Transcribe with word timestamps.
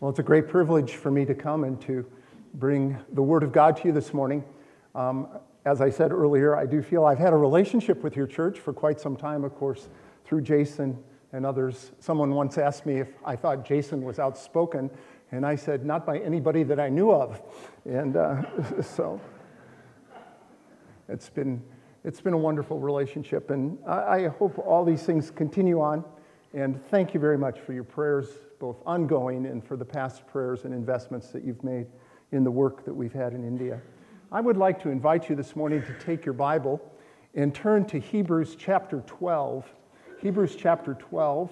Well, 0.00 0.10
it's 0.10 0.20
a 0.20 0.22
great 0.22 0.46
privilege 0.46 0.92
for 0.92 1.10
me 1.10 1.24
to 1.24 1.34
come 1.34 1.64
and 1.64 1.80
to 1.80 2.06
bring 2.54 2.96
the 3.14 3.22
Word 3.22 3.42
of 3.42 3.50
God 3.50 3.76
to 3.78 3.88
you 3.88 3.92
this 3.92 4.14
morning. 4.14 4.44
Um, 4.94 5.26
as 5.64 5.80
I 5.80 5.90
said 5.90 6.12
earlier, 6.12 6.54
I 6.56 6.66
do 6.66 6.82
feel 6.82 7.04
I've 7.04 7.18
had 7.18 7.32
a 7.32 7.36
relationship 7.36 8.04
with 8.04 8.14
your 8.14 8.28
church 8.28 8.60
for 8.60 8.72
quite 8.72 9.00
some 9.00 9.16
time, 9.16 9.42
of 9.42 9.56
course, 9.56 9.88
through 10.24 10.42
Jason 10.42 11.02
and 11.32 11.44
others. 11.44 11.90
Someone 11.98 12.30
once 12.30 12.58
asked 12.58 12.86
me 12.86 13.00
if 13.00 13.08
I 13.24 13.34
thought 13.34 13.64
Jason 13.64 14.02
was 14.02 14.20
outspoken, 14.20 14.88
and 15.32 15.44
I 15.44 15.56
said, 15.56 15.84
not 15.84 16.06
by 16.06 16.18
anybody 16.20 16.62
that 16.62 16.78
I 16.78 16.90
knew 16.90 17.10
of. 17.10 17.42
And 17.84 18.16
uh, 18.16 18.42
so 18.82 19.20
it's 21.08 21.28
been, 21.28 21.60
it's 22.04 22.20
been 22.20 22.34
a 22.34 22.38
wonderful 22.38 22.78
relationship, 22.78 23.50
and 23.50 23.76
I, 23.84 23.96
I 23.96 24.28
hope 24.28 24.60
all 24.60 24.84
these 24.84 25.02
things 25.02 25.32
continue 25.32 25.80
on. 25.80 26.04
And 26.54 26.82
thank 26.86 27.12
you 27.12 27.20
very 27.20 27.36
much 27.36 27.60
for 27.60 27.72
your 27.72 27.84
prayers 27.84 28.28
both 28.58 28.78
ongoing 28.86 29.46
and 29.46 29.62
for 29.62 29.76
the 29.76 29.84
past 29.84 30.26
prayers 30.26 30.64
and 30.64 30.74
investments 30.74 31.28
that 31.28 31.44
you've 31.44 31.62
made 31.62 31.86
in 32.32 32.42
the 32.42 32.50
work 32.50 32.84
that 32.84 32.94
we've 32.94 33.12
had 33.12 33.32
in 33.32 33.44
India. 33.44 33.80
I 34.32 34.40
would 34.40 34.56
like 34.56 34.82
to 34.82 34.90
invite 34.90 35.28
you 35.28 35.36
this 35.36 35.54
morning 35.54 35.82
to 35.82 35.94
take 36.04 36.24
your 36.24 36.32
Bible 36.32 36.80
and 37.34 37.54
turn 37.54 37.84
to 37.86 37.98
Hebrews 37.98 38.56
chapter 38.58 39.02
12. 39.06 39.66
Hebrews 40.20 40.56
chapter 40.56 40.94
12. 40.94 41.50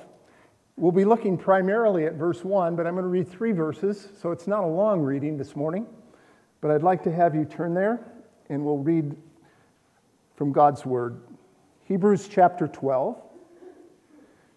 We'll 0.76 0.92
be 0.92 1.04
looking 1.04 1.38
primarily 1.38 2.06
at 2.06 2.14
verse 2.14 2.44
1, 2.44 2.76
but 2.76 2.86
I'm 2.86 2.94
going 2.94 3.04
to 3.04 3.08
read 3.08 3.28
three 3.28 3.52
verses, 3.52 4.08
so 4.20 4.30
it's 4.30 4.46
not 4.46 4.64
a 4.64 4.66
long 4.66 5.00
reading 5.00 5.38
this 5.38 5.56
morning. 5.56 5.86
But 6.60 6.70
I'd 6.70 6.82
like 6.82 7.02
to 7.04 7.12
have 7.12 7.34
you 7.34 7.44
turn 7.44 7.72
there, 7.72 8.00
and 8.50 8.64
we'll 8.64 8.78
read 8.78 9.16
from 10.34 10.52
God's 10.52 10.84
Word. 10.84 11.20
Hebrews 11.84 12.28
chapter 12.28 12.66
12, 12.66 13.22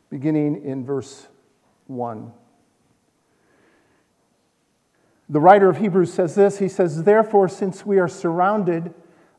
beginning 0.10 0.64
in 0.64 0.86
verse 0.86 1.28
1. 1.88 2.32
The 5.30 5.40
writer 5.40 5.70
of 5.70 5.78
Hebrews 5.78 6.12
says 6.12 6.36
this 6.36 6.58
He 6.58 6.68
says, 6.68 7.04
Therefore, 7.04 7.48
since 7.48 7.86
we 7.86 8.00
are 8.00 8.08
surrounded 8.08 8.94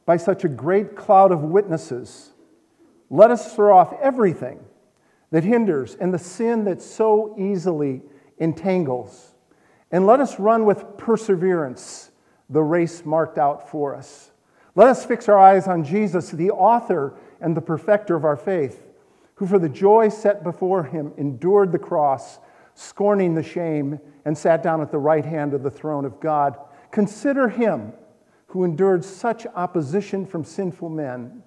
by 0.06 0.16
such 0.16 0.44
a 0.44 0.48
great 0.48 0.96
cloud 0.96 1.32
of 1.32 1.42
witnesses, 1.42 2.30
let 3.10 3.30
us 3.30 3.54
throw 3.54 3.76
off 3.76 3.94
everything 4.00 4.60
that 5.30 5.44
hinders 5.44 5.96
and 5.96 6.14
the 6.14 6.18
sin 6.18 6.64
that 6.64 6.80
so 6.80 7.34
easily 7.38 8.02
entangles, 8.38 9.34
and 9.90 10.06
let 10.06 10.20
us 10.20 10.38
run 10.38 10.64
with 10.64 10.96
perseverance 10.96 12.10
the 12.48 12.62
race 12.62 13.04
marked 13.04 13.38
out 13.38 13.68
for 13.68 13.94
us. 13.94 14.30
Let 14.74 14.88
us 14.88 15.04
fix 15.04 15.28
our 15.28 15.38
eyes 15.38 15.66
on 15.66 15.84
Jesus, 15.84 16.30
the 16.30 16.50
author 16.50 17.14
and 17.40 17.56
the 17.56 17.60
perfecter 17.60 18.14
of 18.14 18.24
our 18.24 18.36
faith, 18.36 18.86
who 19.40 19.46
for 19.46 19.58
the 19.58 19.70
joy 19.70 20.06
set 20.10 20.44
before 20.44 20.84
him 20.84 21.14
endured 21.16 21.72
the 21.72 21.78
cross, 21.78 22.40
scorning 22.74 23.34
the 23.34 23.42
shame 23.42 23.98
and 24.26 24.36
sat 24.36 24.62
down 24.62 24.82
at 24.82 24.90
the 24.90 24.98
right 24.98 25.24
hand 25.24 25.54
of 25.54 25.62
the 25.62 25.70
throne 25.70 26.04
of 26.04 26.20
God. 26.20 26.58
Consider 26.90 27.48
him 27.48 27.94
who 28.48 28.64
endured 28.64 29.02
such 29.02 29.46
opposition 29.54 30.26
from 30.26 30.44
sinful 30.44 30.90
men, 30.90 31.42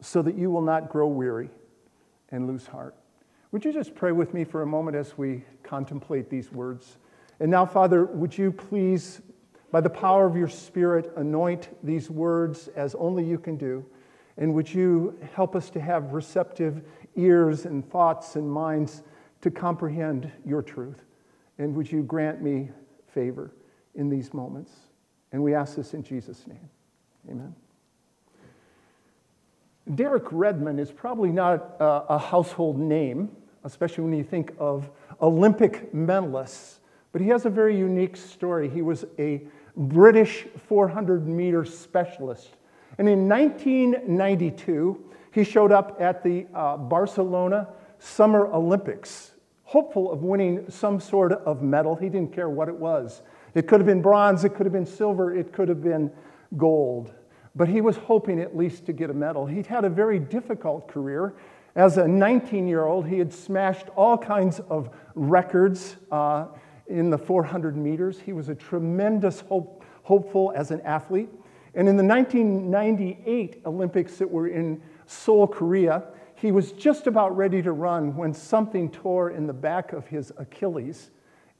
so 0.00 0.22
that 0.22 0.38
you 0.38 0.50
will 0.50 0.62
not 0.62 0.88
grow 0.88 1.06
weary 1.06 1.50
and 2.30 2.46
lose 2.46 2.66
heart. 2.66 2.94
Would 3.50 3.62
you 3.66 3.74
just 3.74 3.94
pray 3.94 4.12
with 4.12 4.32
me 4.32 4.42
for 4.42 4.62
a 4.62 4.66
moment 4.66 4.96
as 4.96 5.18
we 5.18 5.44
contemplate 5.62 6.30
these 6.30 6.50
words? 6.50 6.96
And 7.40 7.50
now, 7.50 7.66
Father, 7.66 8.06
would 8.06 8.38
you 8.38 8.50
please, 8.50 9.20
by 9.70 9.82
the 9.82 9.90
power 9.90 10.24
of 10.24 10.34
your 10.34 10.48
Spirit, 10.48 11.12
anoint 11.18 11.68
these 11.84 12.08
words 12.08 12.68
as 12.68 12.94
only 12.94 13.22
you 13.22 13.36
can 13.36 13.58
do? 13.58 13.84
And 14.38 14.54
would 14.54 14.72
you 14.72 15.18
help 15.34 15.54
us 15.54 15.68
to 15.70 15.80
have 15.80 16.14
receptive 16.14 16.82
ears 17.16 17.66
and 17.66 17.88
thoughts 17.90 18.36
and 18.36 18.50
minds 18.50 19.02
to 19.40 19.50
comprehend 19.50 20.30
your 20.44 20.62
truth? 20.62 21.04
And 21.58 21.74
would 21.74 21.90
you 21.90 22.02
grant 22.02 22.42
me 22.42 22.70
favor 23.08 23.52
in 23.94 24.08
these 24.08 24.32
moments? 24.32 24.72
And 25.32 25.42
we 25.42 25.54
ask 25.54 25.76
this 25.76 25.94
in 25.94 26.02
Jesus' 26.02 26.46
name. 26.46 26.68
Amen. 27.30 27.54
Derek 29.94 30.24
Redmond 30.30 30.78
is 30.78 30.92
probably 30.92 31.30
not 31.30 31.76
a, 31.80 32.18
household 32.18 32.78
name, 32.78 33.30
especially 33.64 34.04
when 34.04 34.12
you 34.12 34.24
think 34.24 34.54
of 34.58 34.88
Olympic 35.20 35.92
medalists, 35.92 36.78
but 37.10 37.20
he 37.20 37.28
has 37.28 37.46
a 37.46 37.50
very 37.50 37.76
unique 37.76 38.16
story. 38.16 38.68
He 38.68 38.80
was 38.80 39.04
a 39.18 39.42
British 39.76 40.46
400 40.68 41.26
meter 41.26 41.64
specialist. 41.64 42.56
And 42.98 43.08
in 43.08 43.28
1992, 43.28 45.02
he 45.32 45.44
showed 45.44 45.72
up 45.72 45.96
at 46.00 46.22
the 46.22 46.46
uh, 46.54 46.76
Barcelona 46.76 47.68
Summer 47.98 48.46
Olympics 48.46 49.32
hopeful 49.72 50.12
of 50.12 50.22
winning 50.22 50.66
some 50.68 51.00
sort 51.00 51.32
of 51.32 51.62
medal. 51.62 51.96
He 51.96 52.10
didn't 52.10 52.34
care 52.34 52.50
what 52.50 52.68
it 52.68 52.76
was. 52.76 53.22
It 53.54 53.66
could 53.66 53.80
have 53.80 53.86
been 53.86 54.02
bronze, 54.02 54.44
it 54.44 54.50
could 54.50 54.66
have 54.66 54.72
been 54.72 54.84
silver, 54.84 55.34
it 55.34 55.50
could 55.50 55.66
have 55.70 55.82
been 55.82 56.12
gold. 56.58 57.14
But 57.56 57.68
he 57.68 57.80
was 57.80 57.96
hoping 57.96 58.38
at 58.38 58.54
least 58.54 58.84
to 58.86 58.92
get 58.92 59.08
a 59.08 59.14
medal. 59.14 59.46
He'd 59.46 59.66
had 59.66 59.86
a 59.86 59.88
very 59.88 60.18
difficult 60.18 60.88
career. 60.88 61.36
As 61.74 61.96
a 61.96 62.06
19 62.06 62.68
year 62.68 62.84
old, 62.84 63.06
he 63.06 63.18
had 63.18 63.32
smashed 63.32 63.88
all 63.96 64.18
kinds 64.18 64.60
of 64.68 64.90
records 65.14 65.96
uh, 66.10 66.48
in 66.86 67.08
the 67.08 67.16
400 67.16 67.74
meters. 67.74 68.20
He 68.20 68.34
was 68.34 68.50
a 68.50 68.54
tremendous 68.54 69.40
hope, 69.40 69.86
hopeful 70.02 70.52
as 70.54 70.70
an 70.70 70.82
athlete. 70.82 71.30
And 71.74 71.88
in 71.88 71.96
the 71.96 72.04
1998 72.04 73.62
Olympics 73.64 74.18
that 74.18 74.30
were 74.30 74.48
in 74.48 74.82
Seoul, 75.12 75.46
Korea, 75.46 76.04
he 76.34 76.50
was 76.50 76.72
just 76.72 77.06
about 77.06 77.36
ready 77.36 77.62
to 77.62 77.72
run 77.72 78.16
when 78.16 78.34
something 78.34 78.90
tore 78.90 79.30
in 79.30 79.46
the 79.46 79.52
back 79.52 79.92
of 79.92 80.06
his 80.06 80.32
Achilles. 80.38 81.10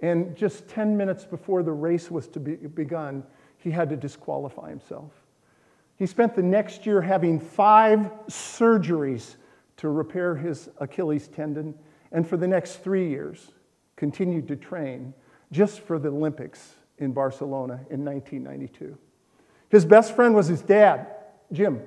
And 0.00 0.34
just 0.34 0.66
10 0.68 0.96
minutes 0.96 1.24
before 1.24 1.62
the 1.62 1.72
race 1.72 2.10
was 2.10 2.26
to 2.28 2.40
be 2.40 2.56
begun, 2.56 3.22
he 3.58 3.70
had 3.70 3.88
to 3.90 3.96
disqualify 3.96 4.70
himself. 4.70 5.12
He 5.96 6.06
spent 6.06 6.34
the 6.34 6.42
next 6.42 6.84
year 6.84 7.00
having 7.00 7.38
five 7.38 8.10
surgeries 8.28 9.36
to 9.76 9.88
repair 9.88 10.34
his 10.34 10.68
Achilles 10.78 11.28
tendon, 11.28 11.74
and 12.10 12.26
for 12.26 12.36
the 12.36 12.48
next 12.48 12.82
three 12.82 13.08
years, 13.08 13.52
continued 13.94 14.48
to 14.48 14.56
train 14.56 15.14
just 15.52 15.80
for 15.80 16.00
the 16.00 16.08
Olympics 16.08 16.74
in 16.98 17.12
Barcelona 17.12 17.74
in 17.90 18.04
1992. 18.04 18.98
His 19.68 19.84
best 19.84 20.16
friend 20.16 20.34
was 20.34 20.48
his 20.48 20.62
dad, 20.62 21.06
Jim 21.52 21.82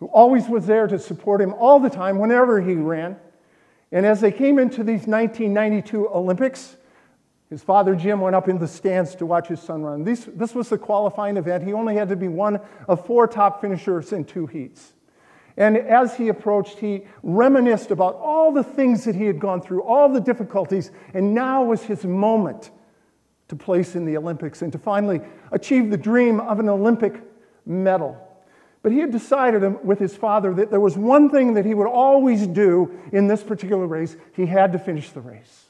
who 0.00 0.06
always 0.06 0.48
was 0.48 0.66
there 0.66 0.86
to 0.86 0.98
support 0.98 1.40
him 1.40 1.54
all 1.54 1.78
the 1.78 1.90
time 1.90 2.18
whenever 2.18 2.60
he 2.60 2.74
ran. 2.74 3.16
And 3.92 4.04
as 4.04 4.20
they 4.20 4.32
came 4.32 4.58
into 4.58 4.82
these 4.82 5.06
1992 5.06 6.08
Olympics, 6.08 6.76
his 7.50 7.62
father 7.62 7.94
Jim 7.94 8.20
went 8.20 8.34
up 8.34 8.48
in 8.48 8.58
the 8.58 8.66
stands 8.66 9.14
to 9.16 9.26
watch 9.26 9.48
his 9.48 9.60
son 9.60 9.82
run. 9.82 10.04
This, 10.04 10.28
this 10.34 10.54
was 10.54 10.68
the 10.68 10.78
qualifying 10.78 11.36
event. 11.36 11.64
He 11.64 11.72
only 11.72 11.96
had 11.96 12.08
to 12.08 12.16
be 12.16 12.28
one 12.28 12.60
of 12.88 13.04
four 13.04 13.26
top 13.26 13.60
finishers 13.60 14.12
in 14.12 14.24
two 14.24 14.46
heats. 14.46 14.94
And 15.56 15.76
as 15.76 16.16
he 16.16 16.28
approached, 16.28 16.78
he 16.78 17.02
reminisced 17.22 17.90
about 17.90 18.14
all 18.14 18.52
the 18.52 18.62
things 18.62 19.04
that 19.04 19.16
he 19.16 19.24
had 19.24 19.38
gone 19.38 19.60
through, 19.60 19.82
all 19.82 20.08
the 20.08 20.20
difficulties, 20.20 20.92
and 21.12 21.34
now 21.34 21.64
was 21.64 21.82
his 21.82 22.04
moment 22.04 22.70
to 23.48 23.56
place 23.56 23.96
in 23.96 24.06
the 24.06 24.16
Olympics 24.16 24.62
and 24.62 24.72
to 24.72 24.78
finally 24.78 25.20
achieve 25.50 25.90
the 25.90 25.98
dream 25.98 26.40
of 26.40 26.60
an 26.60 26.68
Olympic 26.68 27.20
medal. 27.66 28.29
But 28.82 28.92
he 28.92 28.98
had 28.98 29.12
decided 29.12 29.84
with 29.84 29.98
his 29.98 30.16
father 30.16 30.54
that 30.54 30.70
there 30.70 30.80
was 30.80 30.96
one 30.96 31.28
thing 31.28 31.54
that 31.54 31.66
he 31.66 31.74
would 31.74 31.86
always 31.86 32.46
do 32.46 32.98
in 33.12 33.26
this 33.26 33.42
particular 33.42 33.86
race. 33.86 34.16
He 34.34 34.46
had 34.46 34.72
to 34.72 34.78
finish 34.78 35.10
the 35.10 35.20
race. 35.20 35.66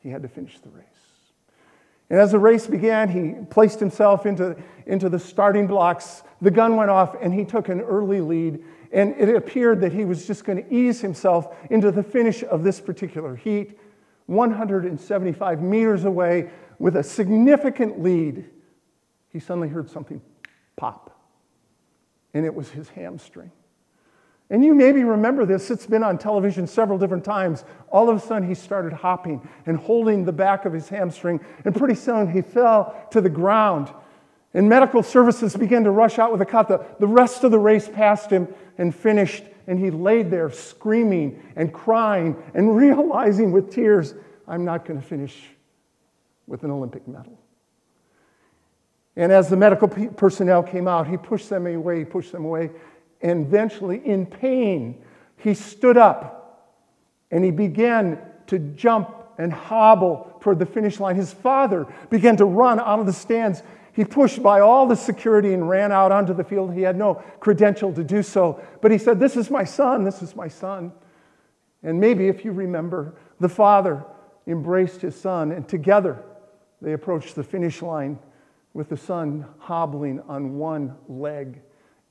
He 0.00 0.10
had 0.10 0.22
to 0.22 0.28
finish 0.28 0.58
the 0.60 0.68
race. 0.68 0.84
And 2.08 2.20
as 2.20 2.30
the 2.30 2.38
race 2.38 2.68
began, 2.68 3.08
he 3.08 3.44
placed 3.46 3.80
himself 3.80 4.26
into, 4.26 4.56
into 4.86 5.08
the 5.08 5.18
starting 5.18 5.66
blocks. 5.66 6.22
The 6.40 6.52
gun 6.52 6.76
went 6.76 6.88
off, 6.88 7.16
and 7.20 7.34
he 7.34 7.44
took 7.44 7.68
an 7.68 7.80
early 7.80 8.20
lead. 8.20 8.62
And 8.92 9.16
it 9.18 9.34
appeared 9.34 9.80
that 9.80 9.92
he 9.92 10.04
was 10.04 10.24
just 10.24 10.44
going 10.44 10.62
to 10.62 10.74
ease 10.74 11.00
himself 11.00 11.56
into 11.70 11.90
the 11.90 12.04
finish 12.04 12.44
of 12.44 12.62
this 12.62 12.80
particular 12.80 13.34
heat, 13.34 13.80
175 14.26 15.62
meters 15.62 16.04
away 16.04 16.50
with 16.78 16.94
a 16.94 17.02
significant 17.02 18.00
lead. 18.00 18.44
He 19.30 19.40
suddenly 19.40 19.68
heard 19.68 19.90
something 19.90 20.22
pop 20.76 21.15
and 22.36 22.44
it 22.44 22.54
was 22.54 22.70
his 22.70 22.88
hamstring. 22.90 23.50
And 24.50 24.64
you 24.64 24.74
maybe 24.74 25.02
remember 25.02 25.44
this, 25.44 25.70
it's 25.70 25.86
been 25.86 26.02
on 26.02 26.18
television 26.18 26.66
several 26.66 26.98
different 26.98 27.24
times. 27.24 27.64
All 27.90 28.08
of 28.08 28.16
a 28.16 28.20
sudden, 28.20 28.46
he 28.46 28.54
started 28.54 28.92
hopping 28.92 29.46
and 29.64 29.76
holding 29.76 30.24
the 30.24 30.32
back 30.32 30.66
of 30.66 30.72
his 30.72 30.88
hamstring, 30.88 31.40
and 31.64 31.74
pretty 31.74 31.94
soon 31.94 32.30
he 32.30 32.42
fell 32.42 32.94
to 33.10 33.20
the 33.20 33.30
ground. 33.30 33.90
And 34.54 34.68
medical 34.68 35.02
services 35.02 35.56
began 35.56 35.84
to 35.84 35.90
rush 35.90 36.18
out 36.18 36.30
with 36.30 36.40
a 36.42 36.46
cot. 36.46 36.68
The, 36.68 36.84
the 37.00 37.06
rest 37.06 37.42
of 37.42 37.50
the 37.50 37.58
race 37.58 37.88
passed 37.88 38.30
him 38.30 38.48
and 38.78 38.94
finished, 38.94 39.44
and 39.66 39.78
he 39.78 39.90
laid 39.90 40.30
there 40.30 40.50
screaming 40.50 41.42
and 41.56 41.72
crying 41.72 42.36
and 42.54 42.76
realizing 42.76 43.50
with 43.50 43.72
tears, 43.72 44.14
I'm 44.46 44.64
not 44.64 44.84
going 44.84 45.00
to 45.00 45.06
finish 45.06 45.36
with 46.46 46.62
an 46.62 46.70
Olympic 46.70 47.08
medal. 47.08 47.38
And 49.16 49.32
as 49.32 49.48
the 49.48 49.56
medical 49.56 49.88
personnel 49.88 50.62
came 50.62 50.86
out, 50.86 51.06
he 51.06 51.16
pushed 51.16 51.48
them 51.48 51.66
away, 51.66 52.00
he 52.00 52.04
pushed 52.04 52.32
them 52.32 52.44
away. 52.44 52.70
And 53.22 53.46
eventually, 53.46 54.02
in 54.04 54.26
pain, 54.26 55.02
he 55.38 55.54
stood 55.54 55.96
up 55.96 56.82
and 57.30 57.44
he 57.44 57.50
began 57.50 58.20
to 58.48 58.58
jump 58.58 59.10
and 59.38 59.52
hobble 59.52 60.38
toward 60.40 60.58
the 60.58 60.66
finish 60.66 61.00
line. 61.00 61.16
His 61.16 61.32
father 61.32 61.86
began 62.10 62.36
to 62.36 62.44
run 62.44 62.78
out 62.78 63.00
of 63.00 63.06
the 63.06 63.12
stands. 63.12 63.62
He 63.92 64.04
pushed 64.04 64.42
by 64.42 64.60
all 64.60 64.86
the 64.86 64.96
security 64.96 65.54
and 65.54 65.68
ran 65.68 65.92
out 65.92 66.12
onto 66.12 66.34
the 66.34 66.44
field. 66.44 66.74
He 66.74 66.82
had 66.82 66.96
no 66.96 67.14
credential 67.40 67.92
to 67.94 68.04
do 68.04 68.22
so, 68.22 68.60
but 68.82 68.90
he 68.90 68.98
said, 68.98 69.18
This 69.18 69.36
is 69.36 69.50
my 69.50 69.64
son, 69.64 70.04
this 70.04 70.22
is 70.22 70.36
my 70.36 70.48
son. 70.48 70.92
And 71.82 71.98
maybe 71.98 72.28
if 72.28 72.44
you 72.44 72.52
remember, 72.52 73.14
the 73.40 73.48
father 73.48 74.04
embraced 74.46 75.00
his 75.00 75.18
son, 75.18 75.52
and 75.52 75.66
together 75.66 76.22
they 76.80 76.92
approached 76.92 77.34
the 77.34 77.44
finish 77.44 77.82
line 77.82 78.18
with 78.76 78.90
the 78.90 78.96
son 78.96 79.46
hobbling 79.58 80.20
on 80.28 80.58
one 80.58 80.94
leg. 81.08 81.62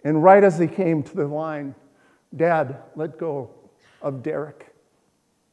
And 0.03 0.23
right 0.23 0.43
as 0.43 0.57
he 0.57 0.65
came 0.65 1.03
to 1.03 1.15
the 1.15 1.27
line, 1.27 1.75
Dad 2.35 2.81
let 2.95 3.19
go 3.19 3.51
of 4.01 4.23
Derek, 4.23 4.73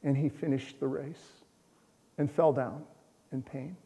and 0.03 0.17
he 0.17 0.31
finished 0.31 0.81
the 0.81 0.89
race 0.89 1.23
and 2.17 2.31
fell 2.31 2.55
down 2.55 2.83
in 3.31 3.43
pain. 3.43 3.77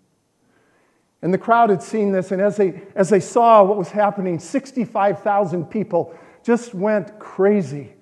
And 1.20 1.34
the 1.34 1.38
crowd 1.38 1.70
had 1.70 1.82
seen 1.82 2.12
this, 2.12 2.30
and 2.30 2.40
as 2.40 2.56
they, 2.56 2.80
as 2.94 3.08
they 3.08 3.20
saw 3.20 3.64
what 3.64 3.76
was 3.76 3.90
happening, 3.90 4.38
65,000 4.38 5.66
people 5.66 6.16
just 6.44 6.74
went 6.74 7.18
crazy. 7.18 7.92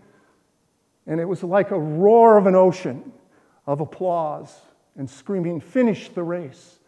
And 1.06 1.18
it 1.18 1.24
was 1.24 1.42
like 1.42 1.70
a 1.70 1.78
roar 1.80 2.36
of 2.36 2.46
an 2.46 2.54
ocean 2.54 3.10
of 3.66 3.80
applause 3.80 4.54
and 4.96 5.08
screaming, 5.08 5.60
Finish 5.60 6.10
the 6.10 6.22
race! 6.22 6.78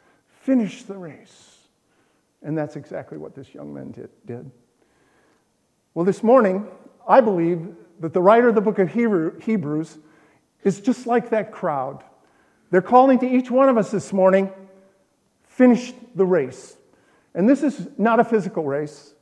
Finish 0.43 0.83
the 0.83 0.99
race! 0.99 1.56
And 2.43 2.57
that's 2.57 2.77
exactly 2.77 3.19
what 3.19 3.35
this 3.35 3.53
young 3.55 3.75
man 3.75 3.93
did. 4.27 4.51
Well, 5.95 6.05
this 6.05 6.23
morning, 6.23 6.67
I 7.09 7.21
believe 7.21 7.75
that 8.01 8.13
the 8.13 8.21
writer 8.21 8.49
of 8.49 8.55
the 8.55 8.61
book 8.61 8.79
of 8.79 8.93
Hebrews 8.93 9.99
is 10.63 10.81
just 10.81 11.07
like 11.07 11.31
that 11.31 11.53
crowd. 11.53 12.05
They're 12.71 12.83
calling 12.83 13.19
to 13.21 13.29
each 13.29 13.51
one 13.51 13.69
of 13.69 13.79
us 13.79 13.91
this 13.91 14.13
morning 14.13 14.51
finish 15.45 15.93
the 16.15 16.27
race. 16.27 16.77
And 17.35 17.49
this 17.49 17.63
is 17.63 17.89
not 17.97 18.21
a 18.21 18.25
physical 18.25 18.65
race, 18.65 19.15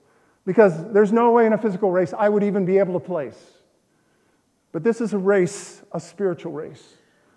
because 0.45 0.93
there's 0.93 1.13
no 1.13 1.31
way 1.31 1.47
in 1.47 1.53
a 1.53 1.59
physical 1.59 1.91
race 1.91 2.13
I 2.17 2.29
would 2.29 2.43
even 2.43 2.65
be 2.65 2.79
able 2.79 2.95
to 2.95 3.07
place. 3.07 3.39
But 4.73 4.83
this 4.83 5.01
is 5.01 5.13
a 5.13 5.19
race, 5.19 5.83
a 5.93 6.01
spiritual 6.01 6.53
race, 6.53 6.83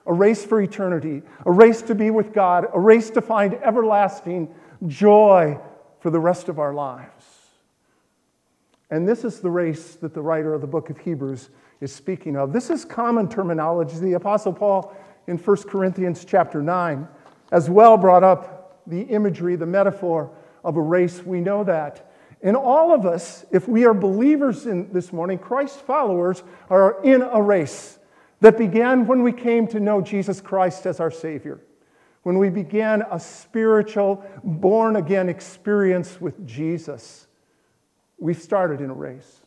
a 0.05 0.13
race 0.13 0.43
for 0.43 0.61
eternity, 0.61 1.21
a 1.45 1.51
race 1.51 1.81
to 1.83 1.95
be 1.95 2.09
with 2.09 2.33
God, 2.33 2.65
a 2.73 2.79
race 2.79 3.09
to 3.11 3.21
find 3.21 3.53
everlasting 3.55 4.53
joy 4.85 5.59
for 5.99 6.09
the 6.09 6.19
rest 6.19 6.49
of 6.49 6.59
our 6.59 6.73
lives. 6.73 7.25
And 8.89 9.07
this 9.07 9.25
is 9.25 9.39
the 9.39 9.49
race 9.49 9.95
that 9.95 10.13
the 10.13 10.21
writer 10.21 10.53
of 10.53 10.61
the 10.61 10.67
book 10.67 10.89
of 10.89 10.97
Hebrews 10.97 11.49
is 11.81 11.93
speaking 11.93 12.37
of. 12.37 12.53
This 12.53 12.69
is 12.69 12.85
common 12.85 13.27
terminology. 13.27 13.97
The 13.99 14.13
Apostle 14.13 14.53
Paul 14.53 14.95
in 15.27 15.37
1 15.37 15.57
Corinthians 15.63 16.23
chapter 16.23 16.61
9 16.61 17.07
as 17.51 17.69
well 17.69 17.97
brought 17.97 18.23
up 18.23 18.81
the 18.87 19.01
imagery, 19.01 19.55
the 19.55 19.65
metaphor 19.65 20.31
of 20.63 20.77
a 20.77 20.81
race. 20.81 21.23
We 21.23 21.41
know 21.41 21.63
that. 21.65 22.11
And 22.41 22.55
all 22.55 22.93
of 22.93 23.05
us, 23.05 23.45
if 23.51 23.67
we 23.67 23.85
are 23.85 23.93
believers 23.93 24.65
in 24.65 24.91
this 24.93 25.11
morning, 25.11 25.39
Christ 25.39 25.79
followers, 25.79 26.43
are 26.69 27.01
in 27.03 27.21
a 27.21 27.41
race 27.41 27.99
that 28.41 28.57
began 28.57 29.07
when 29.07 29.23
we 29.23 29.31
came 29.31 29.67
to 29.67 29.79
know 29.79 30.01
Jesus 30.01 30.39
Christ 30.39 30.85
as 30.85 30.99
our 30.99 31.09
Savior, 31.09 31.59
when 32.27 32.37
we 32.37 32.49
began 32.49 33.03
a 33.09 33.17
spiritual, 33.17 34.21
born 34.43 34.97
again 34.97 35.29
experience 35.29 36.19
with 36.19 36.45
Jesus. 36.45 37.25
We've 38.17 38.37
started 38.37 38.81
in 38.81 38.89
a 38.89 38.93
race. 38.93 39.45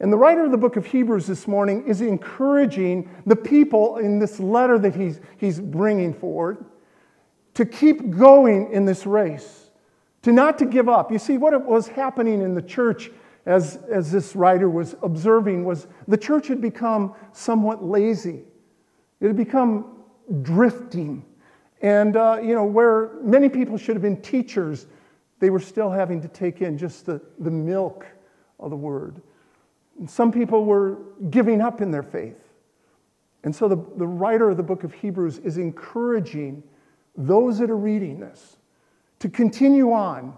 And 0.00 0.12
the 0.12 0.16
writer 0.16 0.44
of 0.44 0.50
the 0.50 0.58
book 0.58 0.74
of 0.74 0.84
Hebrews 0.84 1.28
this 1.28 1.46
morning 1.46 1.86
is 1.86 2.00
encouraging 2.00 3.08
the 3.24 3.36
people 3.36 3.98
in 3.98 4.18
this 4.18 4.40
letter 4.40 4.80
that 4.80 4.96
he's, 4.96 5.20
he's 5.36 5.60
bringing 5.60 6.12
forward 6.12 6.64
to 7.54 7.64
keep 7.64 8.10
going 8.10 8.72
in 8.72 8.84
this 8.84 9.06
race, 9.06 9.70
to 10.22 10.32
not 10.32 10.58
to 10.58 10.66
give 10.66 10.88
up. 10.88 11.12
You 11.12 11.20
see, 11.20 11.38
what 11.38 11.64
was 11.64 11.86
happening 11.86 12.42
in 12.42 12.54
the 12.54 12.62
church 12.62 13.12
as, 13.46 13.78
as 13.88 14.10
this 14.10 14.34
writer 14.34 14.68
was 14.68 14.96
observing 15.04 15.64
was 15.64 15.86
the 16.08 16.18
church 16.18 16.48
had 16.48 16.60
become 16.60 17.14
somewhat 17.32 17.84
lazy. 17.84 18.42
It 19.20 19.28
had 19.28 19.36
become 19.36 20.02
drifting. 20.42 21.24
And, 21.82 22.16
uh, 22.16 22.38
you 22.42 22.54
know, 22.54 22.64
where 22.64 23.12
many 23.22 23.48
people 23.48 23.76
should 23.76 23.94
have 23.94 24.02
been 24.02 24.20
teachers 24.22 24.86
they 25.38 25.50
were 25.50 25.60
still 25.60 25.90
having 25.90 26.20
to 26.22 26.28
take 26.28 26.62
in 26.62 26.78
just 26.78 27.06
the, 27.06 27.20
the 27.38 27.50
milk 27.50 28.06
of 28.58 28.70
the 28.70 28.76
word. 28.76 29.20
And 29.98 30.08
some 30.08 30.32
people 30.32 30.64
were 30.64 30.98
giving 31.30 31.60
up 31.60 31.80
in 31.80 31.90
their 31.90 32.02
faith. 32.02 32.38
And 33.44 33.54
so 33.54 33.68
the, 33.68 33.76
the 33.96 34.06
writer 34.06 34.50
of 34.50 34.56
the 34.56 34.62
book 34.62 34.82
of 34.82 34.92
Hebrews 34.92 35.38
is 35.38 35.58
encouraging 35.58 36.62
those 37.16 37.58
that 37.58 37.70
are 37.70 37.76
reading 37.76 38.18
this 38.18 38.56
to 39.18 39.28
continue 39.28 39.92
on, 39.92 40.34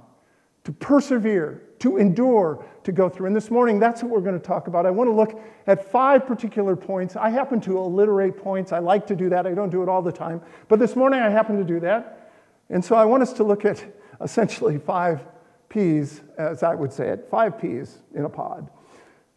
to 0.64 0.72
persevere, 0.72 1.62
to 1.80 1.96
endure, 1.96 2.64
to 2.84 2.92
go 2.92 3.08
through. 3.08 3.26
And 3.26 3.36
this 3.36 3.50
morning, 3.50 3.78
that's 3.78 4.02
what 4.02 4.10
we're 4.10 4.20
going 4.20 4.38
to 4.38 4.44
talk 4.44 4.66
about. 4.66 4.86
I 4.86 4.90
want 4.90 5.08
to 5.08 5.14
look 5.14 5.40
at 5.66 5.90
five 5.90 6.26
particular 6.26 6.76
points. 6.76 7.16
I 7.16 7.30
happen 7.30 7.60
to 7.62 7.78
alliterate 7.78 8.36
points. 8.36 8.72
I 8.72 8.78
like 8.78 9.06
to 9.08 9.16
do 9.16 9.28
that. 9.30 9.46
I 9.46 9.54
don't 9.54 9.70
do 9.70 9.82
it 9.82 9.88
all 9.88 10.02
the 10.02 10.12
time. 10.12 10.40
But 10.68 10.78
this 10.78 10.96
morning, 10.96 11.20
I 11.20 11.30
happen 11.30 11.56
to 11.58 11.64
do 11.64 11.80
that. 11.80 12.32
And 12.70 12.84
so 12.84 12.96
I 12.96 13.04
want 13.04 13.22
us 13.22 13.32
to 13.34 13.44
look 13.44 13.64
at 13.64 13.84
essentially 14.20 14.78
five 14.78 15.24
P's, 15.68 16.22
as 16.36 16.62
I 16.62 16.74
would 16.74 16.92
say 16.92 17.08
it, 17.08 17.28
five 17.30 17.60
P's 17.60 17.98
in 18.14 18.24
a 18.24 18.28
pod. 18.28 18.68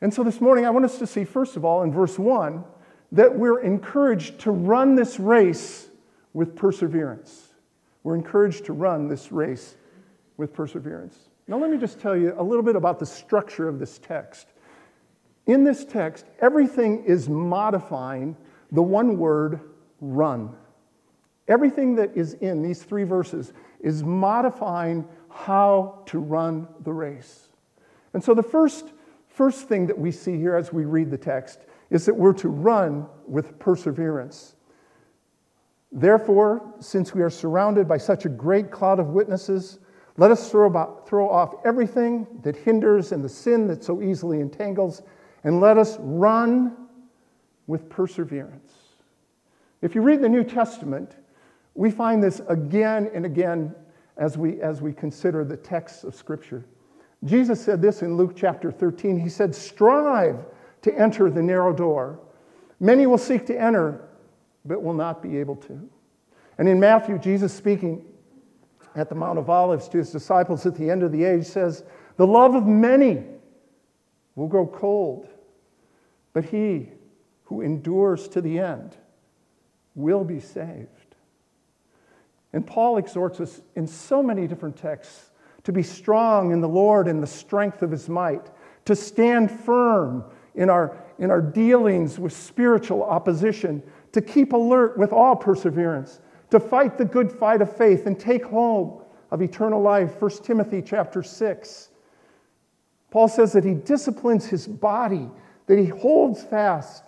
And 0.02 0.14
so 0.14 0.24
this 0.24 0.42
morning, 0.42 0.66
I 0.66 0.70
want 0.72 0.86
us 0.86 0.98
to 1.00 1.08
see, 1.08 1.24
first 1.24 1.56
of 1.58 1.64
all, 1.64 1.84
in 1.84 1.92
verse 1.92 2.18
1, 2.18 2.64
that 3.12 3.38
we're 3.38 3.60
encouraged 3.62 4.40
to 4.40 4.52
run 4.52 4.96
this 4.96 5.20
race 5.20 5.90
with 6.34 6.56
perseverance. 6.56 7.50
We're 8.04 8.16
encouraged 8.16 8.66
to 8.66 8.74
run 8.74 9.08
this 9.08 9.32
race 9.32 9.76
with 10.38 10.54
perseverance. 10.54 11.18
Now, 11.48 11.58
let 11.58 11.70
me 11.70 11.78
just 11.78 12.00
tell 12.00 12.16
you 12.16 12.34
a 12.38 12.44
little 12.44 12.64
bit 12.64 12.76
about 12.76 13.00
the 13.00 13.06
structure 13.06 13.68
of 13.68 13.80
this 13.80 13.98
text. 13.98 14.48
In 15.48 15.64
this 15.64 15.84
text, 15.84 16.26
everything 16.40 17.04
is 17.04 17.28
modifying 17.28 18.38
the 18.72 18.82
one 18.82 19.18
word 19.18 19.60
run. 20.00 20.56
Everything 21.48 21.96
that 21.96 22.16
is 22.16 22.34
in 22.36 22.62
these 22.62 22.84
three 22.84 23.04
verses 23.04 23.54
is 23.80 24.04
modifying 24.04 25.08
how 25.30 26.04
to 26.06 26.20
run 26.20 26.68
the 26.84 26.94
race. 26.94 27.50
And 28.14 28.24
so 28.24 28.34
the 28.34 28.44
first, 28.44 28.94
first 29.28 29.68
thing 29.68 29.88
that 29.88 29.98
we 29.98 30.12
see 30.12 30.38
here 30.38 30.56
as 30.56 30.72
we 30.72 30.86
read 30.86 31.10
the 31.10 31.18
text 31.18 31.60
is 31.90 32.06
that 32.06 32.16
we're 32.16 32.34
to 32.34 32.50
run 32.50 33.08
with 33.28 33.58
perseverance. 33.60 34.56
Therefore, 35.92 36.74
since 36.80 37.14
we 37.14 37.22
are 37.22 37.30
surrounded 37.30 37.88
by 37.88 37.98
such 37.98 38.26
a 38.26 38.30
great 38.30 38.72
cloud 38.72 39.00
of 39.00 39.08
witnesses, 39.08 39.80
let 40.22 40.30
us 40.30 40.52
throw, 40.52 40.68
about, 40.68 41.08
throw 41.10 41.28
off 41.28 41.56
everything 41.66 42.28
that 42.44 42.56
hinders 42.56 43.12
and 43.12 43.24
the 43.24 43.30
sin 43.30 43.66
that 43.66 43.84
so 43.84 44.04
easily 44.04 44.40
entangles, 44.40 45.02
and 45.44 45.60
let 45.60 45.80
us 45.80 45.98
run 46.00 46.78
with 47.66 47.90
perseverance. 47.90 48.72
If 49.82 49.96
you 49.96 50.04
read 50.04 50.22
the 50.22 50.30
New 50.30 50.44
Testament, 50.44 51.16
we 51.74 51.90
find 51.90 52.22
this 52.22 52.40
again 52.48 53.10
and 53.16 53.26
again 53.26 53.74
as 54.16 54.38
we, 54.38 54.62
as 54.62 54.80
we 54.80 54.94
consider 54.94 55.44
the 55.44 55.58
texts 55.58 56.04
of 56.04 56.14
Scripture. 56.14 56.66
Jesus 57.24 57.60
said 57.60 57.82
this 57.82 58.04
in 58.04 58.16
Luke 58.16 58.34
chapter 58.36 58.72
13. 58.72 59.20
He 59.20 59.28
said, 59.28 59.56
Strive 59.56 60.38
to 60.84 60.96
enter 60.96 61.32
the 61.32 61.42
narrow 61.42 61.74
door. 61.74 62.20
Many 62.80 63.08
will 63.08 63.18
seek 63.18 63.48
to 63.48 63.60
enter, 63.60 64.08
but 64.66 64.84
will 64.84 64.94
not 64.94 65.24
be 65.24 65.40
able 65.40 65.56
to. 65.56 65.90
And 66.60 66.70
in 66.70 66.80
Matthew, 66.80 67.18
Jesus 67.18 67.52
speaking 67.52 68.06
at 68.96 69.10
the 69.10 69.16
Mount 69.16 69.40
of 69.40 69.50
Olives 69.50 69.88
to 69.90 69.98
his 69.98 70.12
disciples 70.12 70.66
at 70.66 70.76
the 70.76 70.90
end 70.90 71.04
of 71.04 71.12
the 71.12 71.24
age 71.24 71.46
says, 71.46 71.84
The 72.18 72.28
love 72.28 72.56
of 72.56 72.66
many 72.66 73.24
will 74.36 74.48
grow 74.48 74.68
cold, 74.68 75.28
but 76.34 76.46
he 76.46 76.90
who 77.44 77.62
endures 77.62 78.28
to 78.30 78.42
the 78.42 78.60
end 78.60 78.98
will 79.96 80.24
be 80.24 80.40
saved. 80.40 81.16
And 82.54 82.66
Paul 82.66 82.98
exhorts 82.98 83.40
us 83.40 83.62
in 83.76 83.88
so 83.88 84.22
many 84.22 84.48
different 84.48 84.78
texts 84.78 85.32
to 85.64 85.72
be 85.72 85.84
strong 85.84 86.52
in 86.52 86.60
the 86.60 86.68
Lord 86.68 87.08
and 87.08 87.22
the 87.22 87.28
strength 87.28 87.82
of 87.82 87.92
his 87.92 88.10
might, 88.10 88.50
to 88.86 88.96
stand 88.96 89.52
firm 89.52 90.24
in 90.56 90.70
our, 90.70 90.98
in 91.20 91.30
our 91.30 91.42
dealings 91.42 92.20
with 92.20 92.34
spiritual 92.34 93.04
opposition, 93.04 93.84
to 94.12 94.22
keep 94.22 94.54
alert 94.54 94.98
with 94.98 95.14
all 95.14 95.36
perseverance, 95.36 96.20
to 96.52 96.60
fight 96.60 96.98
the 96.98 97.06
good 97.06 97.32
fight 97.32 97.62
of 97.62 97.76
faith 97.76 98.06
and 98.06 98.20
take 98.20 98.46
hold 98.46 99.06
of 99.32 99.42
eternal 99.42 99.82
life. 99.82 100.22
1 100.22 100.32
Timothy 100.44 100.82
chapter 100.82 101.24
6. 101.24 101.90
Paul 103.10 103.28
says 103.28 103.54
that 103.54 103.64
he 103.64 103.74
disciplines 103.74 104.46
his 104.46 104.68
body, 104.68 105.30
that 105.68 105.80
he 105.80 105.86
holds 105.86 106.44
fast. 106.44 107.04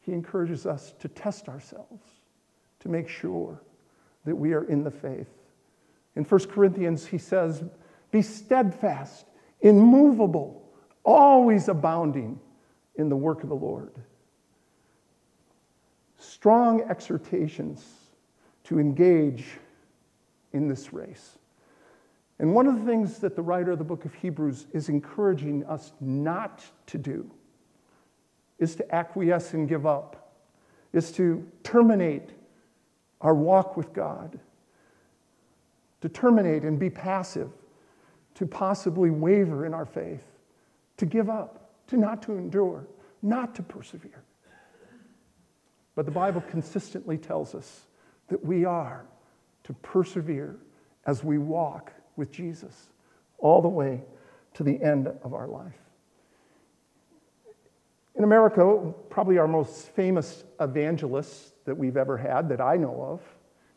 He 0.00 0.12
encourages 0.12 0.66
us 0.66 0.94
to 1.00 1.08
test 1.08 1.48
ourselves 1.48 2.02
to 2.80 2.88
make 2.88 3.08
sure 3.08 3.60
that 4.24 4.34
we 4.34 4.52
are 4.52 4.64
in 4.64 4.82
the 4.82 4.90
faith. 4.90 5.28
In 6.14 6.24
1 6.24 6.48
Corinthians, 6.48 7.06
he 7.06 7.18
says, 7.18 7.62
Be 8.10 8.22
steadfast, 8.22 9.26
immovable, 9.60 10.68
always 11.04 11.68
abounding 11.68 12.38
in 12.96 13.08
the 13.08 13.16
work 13.16 13.42
of 13.42 13.48
the 13.48 13.54
Lord. 13.54 13.92
Strong 16.22 16.82
exhortations 16.82 17.84
to 18.64 18.78
engage 18.78 19.46
in 20.52 20.68
this 20.68 20.92
race. 20.92 21.38
And 22.38 22.54
one 22.54 22.66
of 22.66 22.78
the 22.78 22.84
things 22.84 23.18
that 23.18 23.36
the 23.36 23.42
writer 23.42 23.72
of 23.72 23.78
the 23.78 23.84
book 23.84 24.04
of 24.04 24.14
Hebrews 24.14 24.66
is 24.72 24.88
encouraging 24.88 25.64
us 25.64 25.92
not 26.00 26.64
to 26.86 26.98
do 26.98 27.30
is 28.58 28.76
to 28.76 28.94
acquiesce 28.94 29.54
and 29.54 29.68
give 29.68 29.86
up, 29.86 30.32
is 30.92 31.10
to 31.12 31.46
terminate 31.62 32.30
our 33.20 33.34
walk 33.34 33.76
with 33.76 33.92
God, 33.92 34.38
to 36.00 36.08
terminate 36.08 36.62
and 36.62 36.78
be 36.78 36.90
passive, 36.90 37.50
to 38.34 38.46
possibly 38.46 39.10
waver 39.10 39.66
in 39.66 39.74
our 39.74 39.86
faith, 39.86 40.24
to 40.96 41.06
give 41.06 41.28
up, 41.28 41.70
to 41.88 41.96
not 41.96 42.22
to 42.22 42.32
endure, 42.32 42.86
not 43.22 43.54
to 43.54 43.62
persevere. 43.62 44.22
But 45.94 46.06
the 46.06 46.12
Bible 46.12 46.42
consistently 46.48 47.18
tells 47.18 47.54
us 47.54 47.86
that 48.28 48.44
we 48.44 48.64
are 48.64 49.04
to 49.64 49.72
persevere 49.74 50.56
as 51.06 51.22
we 51.22 51.38
walk 51.38 51.92
with 52.16 52.30
Jesus 52.30 52.88
all 53.38 53.60
the 53.60 53.68
way 53.68 54.02
to 54.54 54.62
the 54.62 54.80
end 54.82 55.08
of 55.22 55.34
our 55.34 55.48
life. 55.48 55.74
In 58.14 58.24
America, 58.24 58.92
probably 59.10 59.38
our 59.38 59.48
most 59.48 59.88
famous 59.90 60.44
evangelist 60.60 61.54
that 61.64 61.76
we've 61.76 61.96
ever 61.96 62.16
had, 62.16 62.48
that 62.50 62.60
I 62.60 62.76
know 62.76 63.02
of, 63.02 63.20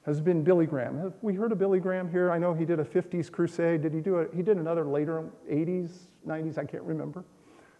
has 0.05 0.22
been 0.22 0.43
Billy 0.43 0.65
Graham. 0.65 1.00
Have 1.00 1.13
we 1.22 1.34
heard 1.34 1.51
of 1.51 1.57
Billy 1.57 1.79
Graham 1.79 2.10
here? 2.12 2.31
I 2.31 2.38
know 2.38 2.53
he 2.53 2.65
did 2.65 2.79
a 2.79 2.84
50s 2.84 3.31
crusade. 3.31 3.81
Did 3.81 3.93
he 3.93 4.01
do 4.01 4.17
it? 4.17 4.31
He 4.36 4.43
did 4.43 4.57
another 4.57 4.86
later, 4.86 5.24
80s, 5.51 5.89
90s, 6.27 6.57
I 6.57 6.65
can't 6.65 6.84
remember. 6.84 7.24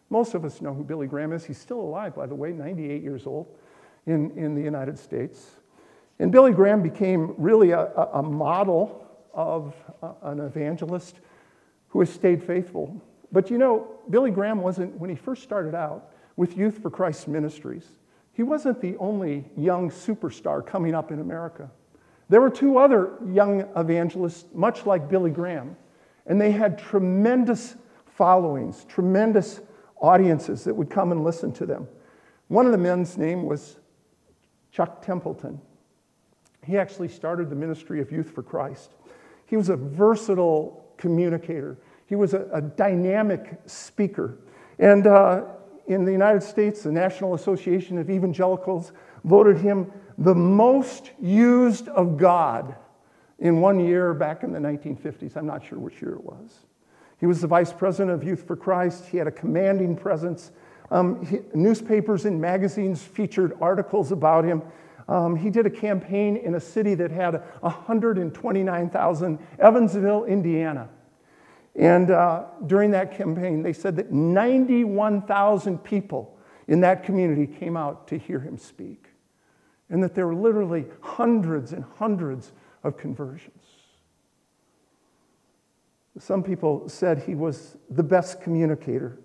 Most 0.10 0.34
of 0.34 0.46
us 0.46 0.62
know 0.62 0.74
who 0.74 0.84
Billy 0.84 1.08
Graham 1.08 1.34
is. 1.34 1.46
He's 1.46 1.58
still 1.58 1.80
alive, 1.80 2.15
by 2.15 2.25
the 2.25 2.36
way, 2.36 2.51
98 2.51 3.04
years 3.04 3.27
old 3.27 3.48
in, 4.06 4.32
in 4.38 4.56
the 4.56 4.62
United 4.62 4.98
States. 4.98 5.52
And 6.20 6.32
Billy 6.32 6.54
Graham 6.54 6.82
became 6.82 7.34
really 7.38 7.72
a, 7.72 7.88
a 8.14 8.24
model 8.24 9.06
of 9.34 9.76
uh, 10.02 10.14
an 10.24 10.40
evangelist 10.40 11.20
who 11.90 12.00
has 12.00 12.10
stayed 12.10 12.44
faithful. 12.44 13.02
But 13.32 13.50
you 13.50 13.58
know, 13.58 13.88
Billy 14.10 14.32
Graham 14.32 14.62
wasn't, 14.62 14.98
when 14.98 15.10
he 15.10 15.16
first 15.16 15.44
started 15.44 15.76
out 15.76 16.12
with 16.36 16.58
Youth 16.58 16.82
for 16.82 16.90
Christ 16.90 17.28
Ministries, 17.28 17.86
he 18.34 18.44
wasn't 18.44 18.82
the 18.82 18.98
only 18.98 19.46
young 19.58 19.90
superstar 19.90 20.66
coming 20.66 20.94
up 20.94 21.12
in 21.12 21.20
America. 21.20 21.70
There 22.28 22.42
were 22.42 22.50
two 22.50 22.78
other 22.78 23.14
young 23.32 23.62
evangelists, 23.76 24.46
much 24.54 24.86
like 24.86 25.10
Billy 25.10 25.32
Graham, 25.32 25.76
and 26.26 26.40
they 26.40 26.52
had 26.52 26.78
tremendous 26.78 27.76
followings, 28.06 28.86
tremendous 28.86 29.62
audiences 30.02 30.64
that 30.64 30.74
would 30.74 30.90
come 30.90 31.12
and 31.12 31.24
listen 31.24 31.52
to 31.54 31.66
them. 31.66 31.88
One 32.48 32.66
of 32.66 32.72
the 32.72 32.78
men's 32.78 33.18
name 33.18 33.44
was 33.44 33.78
Chuck 34.75 35.01
Templeton. 35.01 35.62
He 36.65 36.77
actually 36.77 37.08
started 37.08 37.50
the 37.50 37.55
ministry 37.55 38.01
of 38.01 38.12
Youth 38.12 38.32
for 38.32 38.44
Christ. 38.44 38.91
He 39.46 39.55
was 39.55 39.70
a 39.70 39.77
versatile 39.77 40.86
communicator, 40.98 41.77
he 42.08 42.15
was 42.15 42.34
a, 42.34 42.48
a 42.51 42.62
dynamic 42.62 43.58
speaker. 43.67 44.38
And 44.77 45.08
uh, 45.08 45.46
in 45.88 46.03
the 46.03 46.12
United 46.12 46.44
States, 46.44 46.84
the 46.84 46.91
National 46.91 47.36
Association 47.36 47.98
of 47.98 48.10
Evangelicals 48.10 48.91
voted 49.24 49.58
him 49.58 49.91
the 50.17 50.36
most 50.36 51.12
used 51.22 51.88
of 51.89 52.17
God 52.17 52.75
in 53.39 53.62
one 53.62 53.79
year 53.79 54.13
back 54.13 54.44
in 54.44 54.51
the 54.51 54.60
1950s. 54.60 55.38
I'm 55.38 55.46
not 55.46 55.65
sure 55.65 55.79
which 55.79 56.01
year 56.01 56.15
it 56.15 56.24
was. 56.24 56.65
He 57.20 57.25
was 57.25 57.39
the 57.39 57.48
vice 57.48 57.72
president 57.72 58.12
of 58.12 58.27
Youth 58.27 58.46
for 58.46 58.58
Christ. 58.58 59.05
He 59.05 59.17
had 59.17 59.27
a 59.27 59.32
commanding 59.32 59.96
presence. 59.96 60.51
Um, 60.92 61.25
he, 61.25 61.39
newspapers 61.54 62.25
and 62.25 62.39
magazines 62.39 63.01
featured 63.01 63.54
articles 63.62 64.12
about 64.12 64.46
him. 64.46 64.62
Um, 65.08 65.36
he 65.36 65.50
did 65.50 65.65
a 65.65 65.70
campaign 65.70 66.38
in 66.38 66.56
a 66.56 66.60
city 66.60 66.96
that 66.96 67.12
had 67.12 67.44
129,000, 67.62 69.39
Evansville, 69.60 70.25
Indiana. 70.25 70.89
And 71.75 72.10
uh, 72.10 72.46
during 72.65 72.92
that 72.92 73.15
campaign, 73.15 73.62
they 73.62 73.74
said 73.74 73.96
that 73.98 74.12
91,000 74.12 75.80
people 75.80 76.38
in 76.68 76.82
that 76.82 77.04
community 77.04 77.46
came 77.46 77.77
out 77.77 78.08
to 78.08 78.18
hear 78.18 78.39
him 78.39 78.58
speak, 78.58 79.08
and 79.89 80.01
that 80.04 80.15
there 80.15 80.25
were 80.25 80.36
literally 80.36 80.86
hundreds 81.01 81.74
and 81.74 81.84
hundreds 81.98 82.51
of 82.84 82.98
conversions. 82.98 83.51
Some 86.18 86.42
people 86.42 86.88
said 86.88 87.20
he 87.20 87.36
was 87.36 87.77
the 87.89 88.04
best 88.04 88.42
communicator 88.42 89.20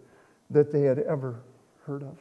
that 0.51 0.73
they 0.73 0.83
had 0.83 0.99
ever 0.99 1.41
heard 1.91 2.05
of. 2.05 2.17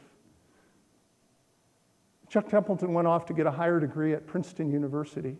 Chuck 2.28 2.48
Templeton 2.48 2.92
went 2.92 3.06
off 3.06 3.24
to 3.26 3.32
get 3.32 3.46
a 3.46 3.52
higher 3.52 3.78
degree 3.78 4.14
at 4.14 4.26
Princeton 4.26 4.68
University. 4.68 5.36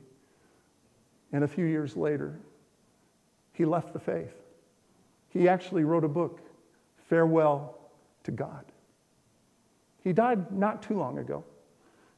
And 1.32 1.42
a 1.42 1.48
few 1.48 1.64
years 1.64 1.96
later, 1.96 2.38
he 3.52 3.64
left 3.64 3.92
the 3.92 3.98
faith. 3.98 4.34
He 5.30 5.48
actually 5.48 5.82
wrote 5.82 6.04
a 6.04 6.08
book, 6.08 6.40
Farewell 7.08 7.76
to 8.22 8.30
God. 8.30 8.64
He 10.04 10.12
died 10.12 10.52
not 10.52 10.80
too 10.80 10.96
long 10.96 11.18
ago. 11.18 11.44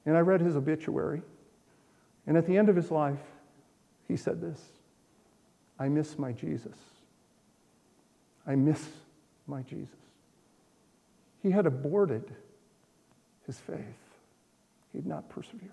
And 0.05 0.15
I 0.15 0.21
read 0.21 0.43
his 0.43 0.55
obituary. 0.55 1.23
And 2.27 2.37
at 2.37 2.47
the 2.47 2.59
end 2.59 2.69
of 2.69 2.77
his 2.77 2.91
life, 2.91 3.23
he 4.07 4.19
said 4.19 4.39
this 4.43 4.61
I 5.79 5.89
miss 5.89 6.19
my 6.19 6.33
Jesus. 6.33 6.77
I 8.47 8.55
miss 8.55 8.87
my 9.47 9.63
Jesus. 9.63 10.02
He 11.43 11.51
had 11.51 11.67
aborted 11.67 12.25
his 13.47 13.59
faith. 13.59 13.79
He 14.93 14.99
had 14.99 15.07
not 15.07 15.29
persevered. 15.29 15.71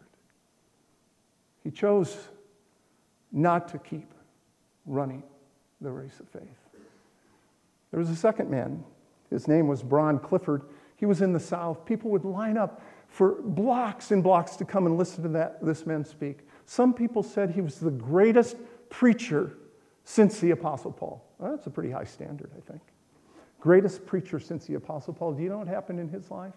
He 1.64 1.72
chose 1.72 2.18
not 3.32 3.68
to 3.70 3.78
keep 3.78 4.12
running 4.86 5.24
the 5.82 5.92
race 5.92 6.20
of 6.20 6.28
faith. 6.30 6.58
There 7.92 8.00
was 8.00 8.10
a 8.10 8.16
second 8.16 8.50
man. 8.50 8.84
His 9.30 9.48
name 9.48 9.68
was 9.68 9.84
Bron 9.84 10.20
Clifford. 10.20 10.64
He 10.96 11.06
was 11.06 11.22
in 11.22 11.34
the 11.34 11.40
South. 11.40 11.86
People 11.86 12.10
would 12.12 12.26
line 12.26 12.58
up 12.58 12.82
for 13.08 13.42
blocks 13.42 14.12
and 14.12 14.24
blocks 14.24 14.56
to 14.58 14.66
come 14.66 14.86
and 14.86 14.98
listen 14.98 15.24
to 15.24 15.30
that, 15.30 15.64
this 15.64 15.86
man 15.86 16.04
speak. 16.06 16.40
Some 16.66 16.94
people 16.94 17.24
said 17.24 17.52
he 17.52 17.62
was 17.62 17.80
the 17.80 17.92
greatest 17.92 18.58
preacher 18.90 19.58
since 20.04 20.40
the 20.40 20.52
Apostle 20.52 20.92
Paul. 20.92 21.24
Well, 21.38 21.52
that's 21.52 21.68
a 21.68 21.72
pretty 21.72 21.92
high 21.92 22.04
standard, 22.04 22.52
I 22.56 22.72
think. 22.72 22.82
Greatest 23.60 24.06
preacher 24.06 24.40
since 24.40 24.66
the 24.66 24.76
Apostle 24.76 25.14
Paul. 25.14 25.34
Do 25.34 25.44
you 25.44 25.50
know 25.50 25.58
what 25.58 25.68
happened 25.68 26.00
in 26.00 26.08
his 26.08 26.32
life? 26.32 26.54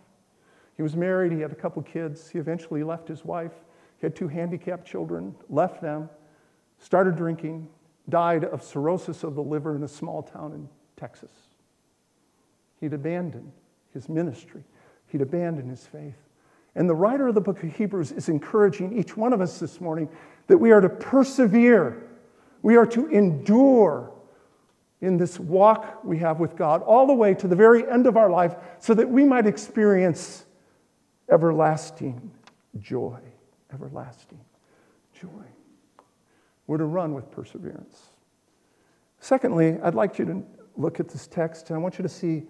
He 0.76 0.82
was 0.82 0.96
married, 0.96 1.32
he 1.32 1.40
had 1.40 1.52
a 1.52 1.56
couple 1.56 1.82
kids. 1.82 2.30
He 2.30 2.38
eventually 2.38 2.82
left 2.82 3.08
his 3.08 3.24
wife. 3.24 3.52
He 3.98 4.06
had 4.06 4.16
two 4.16 4.28
handicapped 4.28 4.86
children, 4.86 5.34
left 5.48 5.82
them, 5.82 6.08
started 6.78 7.16
drinking, 7.16 7.68
died 8.08 8.44
of 8.44 8.62
cirrhosis 8.62 9.22
of 9.22 9.34
the 9.34 9.42
liver 9.42 9.76
in 9.76 9.82
a 9.82 9.88
small 9.88 10.22
town 10.22 10.52
in 10.52 10.68
Texas. 10.96 11.30
He'd 12.80 12.94
abandoned 12.94 13.52
his 13.92 14.08
ministry, 14.08 14.64
he'd 15.08 15.20
abandoned 15.20 15.70
his 15.70 15.86
faith. 15.86 16.16
And 16.74 16.88
the 16.88 16.94
writer 16.94 17.28
of 17.28 17.34
the 17.34 17.40
book 17.40 17.62
of 17.62 17.70
Hebrews 17.70 18.12
is 18.12 18.28
encouraging 18.28 18.98
each 18.98 19.16
one 19.16 19.32
of 19.32 19.40
us 19.40 19.60
this 19.60 19.80
morning 19.80 20.08
that 20.46 20.56
we 20.56 20.72
are 20.72 20.80
to 20.80 20.88
persevere, 20.88 22.02
we 22.62 22.76
are 22.76 22.86
to 22.86 23.08
endure 23.08 24.11
in 25.02 25.16
this 25.16 25.38
walk 25.38 26.04
we 26.04 26.18
have 26.18 26.38
with 26.38 26.56
God 26.56 26.80
all 26.82 27.06
the 27.06 27.12
way 27.12 27.34
to 27.34 27.48
the 27.48 27.56
very 27.56 27.86
end 27.90 28.06
of 28.06 28.16
our 28.16 28.30
life 28.30 28.54
so 28.78 28.94
that 28.94 29.08
we 29.08 29.24
might 29.24 29.46
experience 29.46 30.46
everlasting 31.28 32.30
joy. 32.78 33.18
Everlasting 33.74 34.40
joy. 35.20 35.28
We're 36.68 36.78
to 36.78 36.84
run 36.84 37.14
with 37.14 37.30
perseverance. 37.32 38.00
Secondly, 39.18 39.78
I'd 39.82 39.96
like 39.96 40.18
you 40.18 40.24
to 40.24 40.42
look 40.76 41.00
at 41.00 41.08
this 41.08 41.26
text 41.26 41.70
and 41.70 41.76
I 41.76 41.82
want 41.82 41.98
you 41.98 42.02
to 42.04 42.08
see 42.08 42.44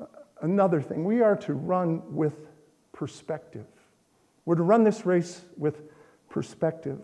uh, 0.00 0.06
another 0.40 0.80
thing. 0.80 1.04
We 1.04 1.20
are 1.20 1.36
to 1.36 1.52
run 1.52 2.14
with 2.14 2.48
perspective. 2.92 3.66
We're 4.46 4.54
to 4.56 4.62
run 4.62 4.84
this 4.84 5.04
race 5.04 5.42
with 5.58 5.82
perspective. 6.30 6.98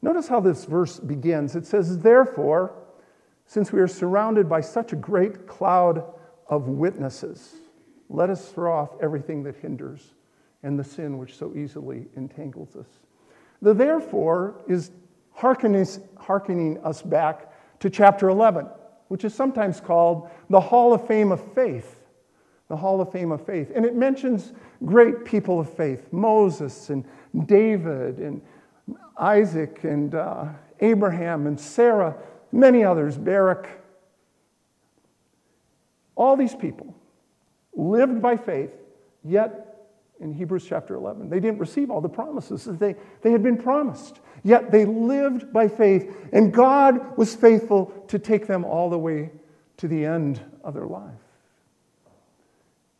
Notice 0.00 0.28
how 0.28 0.40
this 0.40 0.64
verse 0.64 0.98
begins. 0.98 1.56
It 1.56 1.66
says, 1.66 1.98
Therefore, 1.98 2.74
since 3.46 3.72
we 3.72 3.80
are 3.80 3.88
surrounded 3.88 4.48
by 4.48 4.60
such 4.60 4.92
a 4.92 4.96
great 4.96 5.46
cloud 5.46 6.04
of 6.48 6.68
witnesses, 6.68 7.54
let 8.08 8.30
us 8.30 8.48
throw 8.50 8.72
off 8.72 8.90
everything 9.00 9.42
that 9.44 9.56
hinders 9.56 10.14
and 10.62 10.78
the 10.78 10.84
sin 10.84 11.18
which 11.18 11.36
so 11.36 11.54
easily 11.54 12.06
entangles 12.16 12.74
us. 12.76 12.86
The 13.62 13.74
therefore 13.74 14.62
is 14.66 14.90
hearkening, 15.32 16.78
us 16.84 17.02
back 17.02 17.52
to 17.80 17.90
chapter 17.90 18.28
11, 18.28 18.66
which 19.08 19.24
is 19.24 19.34
sometimes 19.34 19.80
called 19.80 20.30
the 20.48 20.60
Hall 20.60 20.92
of 20.92 21.06
Fame 21.06 21.32
of 21.32 21.54
Faith. 21.54 22.00
The 22.68 22.76
Hall 22.76 23.00
of 23.00 23.12
Fame 23.12 23.30
of 23.30 23.44
Faith. 23.44 23.72
And 23.74 23.84
it 23.84 23.94
mentions 23.94 24.52
great 24.84 25.24
people 25.24 25.60
of 25.60 25.70
faith 25.70 26.12
Moses 26.12 26.88
and 26.88 27.04
David 27.46 28.18
and 28.18 28.40
Isaac 29.18 29.84
and 29.84 30.14
uh, 30.14 30.46
Abraham 30.80 31.46
and 31.46 31.58
Sarah, 31.58 32.16
many 32.54 32.84
others, 32.84 33.18
Barak. 33.18 33.68
All 36.16 36.36
these 36.36 36.54
people 36.54 36.94
lived 37.74 38.22
by 38.22 38.36
faith, 38.36 38.70
yet 39.24 39.74
in 40.20 40.32
Hebrews 40.32 40.64
chapter 40.66 40.94
11. 40.94 41.28
They 41.28 41.40
didn't 41.40 41.58
receive 41.58 41.90
all 41.90 42.00
the 42.00 42.08
promises 42.08 42.64
that 42.64 42.78
they, 42.78 42.94
they 43.22 43.32
had 43.32 43.42
been 43.42 43.58
promised. 43.58 44.20
Yet 44.44 44.70
they 44.70 44.84
lived 44.84 45.52
by 45.52 45.68
faith, 45.68 46.14
and 46.32 46.52
God 46.52 47.16
was 47.18 47.34
faithful 47.34 47.86
to 48.08 48.18
take 48.18 48.46
them 48.46 48.64
all 48.64 48.88
the 48.88 48.98
way 48.98 49.30
to 49.78 49.88
the 49.88 50.04
end 50.04 50.40
of 50.62 50.74
their 50.74 50.86
life. 50.86 51.12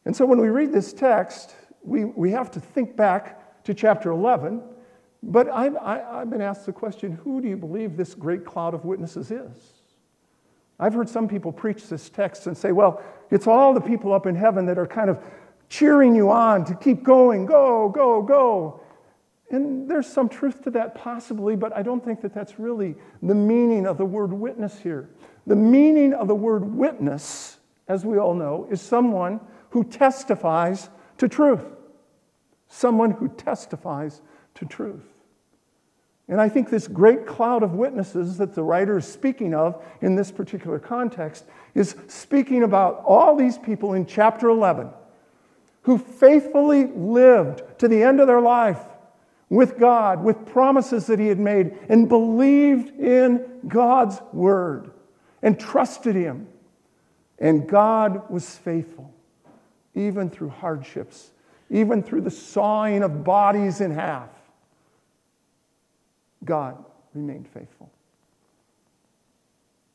And 0.04 0.14
so 0.14 0.26
when 0.26 0.40
we 0.40 0.48
read 0.48 0.72
this 0.72 0.92
text, 0.92 1.54
we, 1.82 2.04
we 2.04 2.32
have 2.32 2.50
to 2.52 2.60
think 2.60 2.96
back 2.96 3.62
to 3.64 3.74
chapter 3.74 4.10
11. 4.10 4.62
But 5.26 5.48
I've, 5.48 5.76
I, 5.76 6.18
have 6.18 6.30
been 6.30 6.42
asked 6.42 6.66
the 6.66 6.72
question 6.72 7.12
who 7.12 7.40
do 7.40 7.48
you 7.48 7.56
believe 7.56 7.96
this 7.96 8.14
great 8.14 8.44
cloud 8.44 8.74
of 8.74 8.84
witnesses 8.84 9.30
is? 9.30 9.56
I've 10.78 10.92
heard 10.92 11.08
some 11.08 11.28
people 11.28 11.50
preach 11.50 11.88
this 11.88 12.10
text 12.10 12.46
and 12.46 12.56
say, 12.56 12.72
well, 12.72 13.02
it's 13.30 13.46
all 13.46 13.72
the 13.72 13.80
people 13.80 14.12
up 14.12 14.26
in 14.26 14.34
heaven 14.34 14.66
that 14.66 14.78
are 14.78 14.86
kind 14.86 15.08
of 15.08 15.18
cheering 15.70 16.14
you 16.14 16.30
on 16.30 16.64
to 16.66 16.74
keep 16.74 17.02
going, 17.02 17.46
go, 17.46 17.88
go, 17.88 18.20
go. 18.22 18.80
And 19.50 19.88
there's 19.88 20.06
some 20.06 20.28
truth 20.28 20.62
to 20.64 20.70
that, 20.72 20.94
possibly, 20.94 21.56
but 21.56 21.74
I 21.74 21.82
don't 21.82 22.04
think 22.04 22.20
that 22.22 22.34
that's 22.34 22.58
really 22.58 22.94
the 23.22 23.34
meaning 23.34 23.86
of 23.86 23.96
the 23.96 24.04
word 24.04 24.32
witness 24.32 24.78
here. 24.78 25.08
The 25.46 25.56
meaning 25.56 26.12
of 26.12 26.28
the 26.28 26.34
word 26.34 26.64
witness, 26.64 27.58
as 27.88 28.04
we 28.04 28.18
all 28.18 28.34
know, 28.34 28.66
is 28.70 28.80
someone 28.80 29.40
who 29.70 29.84
testifies 29.84 30.90
to 31.18 31.28
truth. 31.28 31.64
Someone 32.68 33.12
who 33.12 33.28
testifies 33.28 34.20
to 34.56 34.64
truth. 34.64 35.13
And 36.28 36.40
I 36.40 36.48
think 36.48 36.70
this 36.70 36.88
great 36.88 37.26
cloud 37.26 37.62
of 37.62 37.74
witnesses 37.74 38.38
that 38.38 38.54
the 38.54 38.62
writer 38.62 38.96
is 38.96 39.06
speaking 39.06 39.52
of 39.52 39.82
in 40.00 40.16
this 40.16 40.30
particular 40.30 40.78
context 40.78 41.44
is 41.74 41.96
speaking 42.08 42.62
about 42.62 43.02
all 43.04 43.36
these 43.36 43.58
people 43.58 43.92
in 43.92 44.06
chapter 44.06 44.48
11 44.48 44.90
who 45.82 45.98
faithfully 45.98 46.86
lived 46.86 47.62
to 47.78 47.88
the 47.88 48.02
end 48.02 48.20
of 48.20 48.26
their 48.26 48.40
life 48.40 48.80
with 49.50 49.78
God, 49.78 50.24
with 50.24 50.46
promises 50.46 51.06
that 51.06 51.18
He 51.18 51.28
had 51.28 51.38
made, 51.38 51.76
and 51.88 52.08
believed 52.08 52.98
in 52.98 53.60
God's 53.68 54.20
word 54.32 54.92
and 55.42 55.60
trusted 55.60 56.14
Him. 56.14 56.48
And 57.38 57.68
God 57.68 58.30
was 58.30 58.56
faithful, 58.56 59.12
even 59.94 60.30
through 60.30 60.48
hardships, 60.48 61.30
even 61.68 62.02
through 62.02 62.22
the 62.22 62.30
sawing 62.30 63.02
of 63.02 63.22
bodies 63.22 63.82
in 63.82 63.90
half. 63.90 64.30
God 66.44 66.84
remained 67.14 67.48
faithful. 67.48 67.90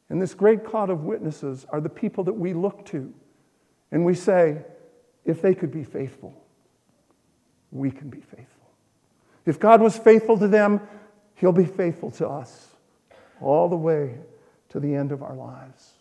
And 0.10 0.22
this 0.22 0.34
great 0.34 0.66
cloud 0.66 0.90
of 0.90 1.04
witnesses 1.04 1.66
are 1.70 1.80
the 1.80 1.90
people 1.90 2.24
that 2.26 2.34
we 2.34 2.54
look 2.54 2.86
to 2.88 3.14
and 3.92 4.06
we 4.06 4.14
say, 4.14 4.64
if 5.26 5.42
they 5.42 5.54
could 5.54 5.72
be 5.72 5.84
faithful, 5.84 6.34
we 7.72 7.92
can 7.92 8.10
be 8.10 8.22
faithful. 8.22 8.70
If 9.46 9.60
God 9.60 9.82
was 9.82 9.98
faithful 9.98 10.38
to 10.40 10.48
them, 10.48 10.82
He'll 11.36 11.52
be 11.52 11.66
faithful 11.66 12.12
to 12.12 12.28
us 12.28 12.68
all 13.42 13.70
the 13.70 13.76
way 13.76 14.16
to 14.70 14.80
the 14.80 14.94
end 14.94 15.12
of 15.12 15.24
our 15.24 15.36
lives. 15.36 15.94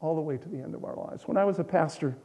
All 0.00 0.14
the 0.14 0.20
way 0.20 0.36
to 0.36 0.48
the 0.48 0.58
end 0.58 0.74
of 0.74 0.84
our 0.84 0.96
lives. 0.96 1.26
When 1.26 1.36
I 1.36 1.44
was 1.44 1.58
a 1.58 1.64
pastor, 1.64 2.16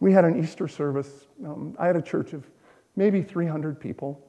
we 0.00 0.12
had 0.12 0.24
an 0.24 0.42
Easter 0.42 0.68
service. 0.68 1.26
Um, 1.44 1.74
I 1.78 1.86
had 1.86 1.96
a 1.96 2.02
church 2.02 2.32
of 2.32 2.48
maybe 2.96 3.22
300 3.22 3.80
people. 3.80 4.20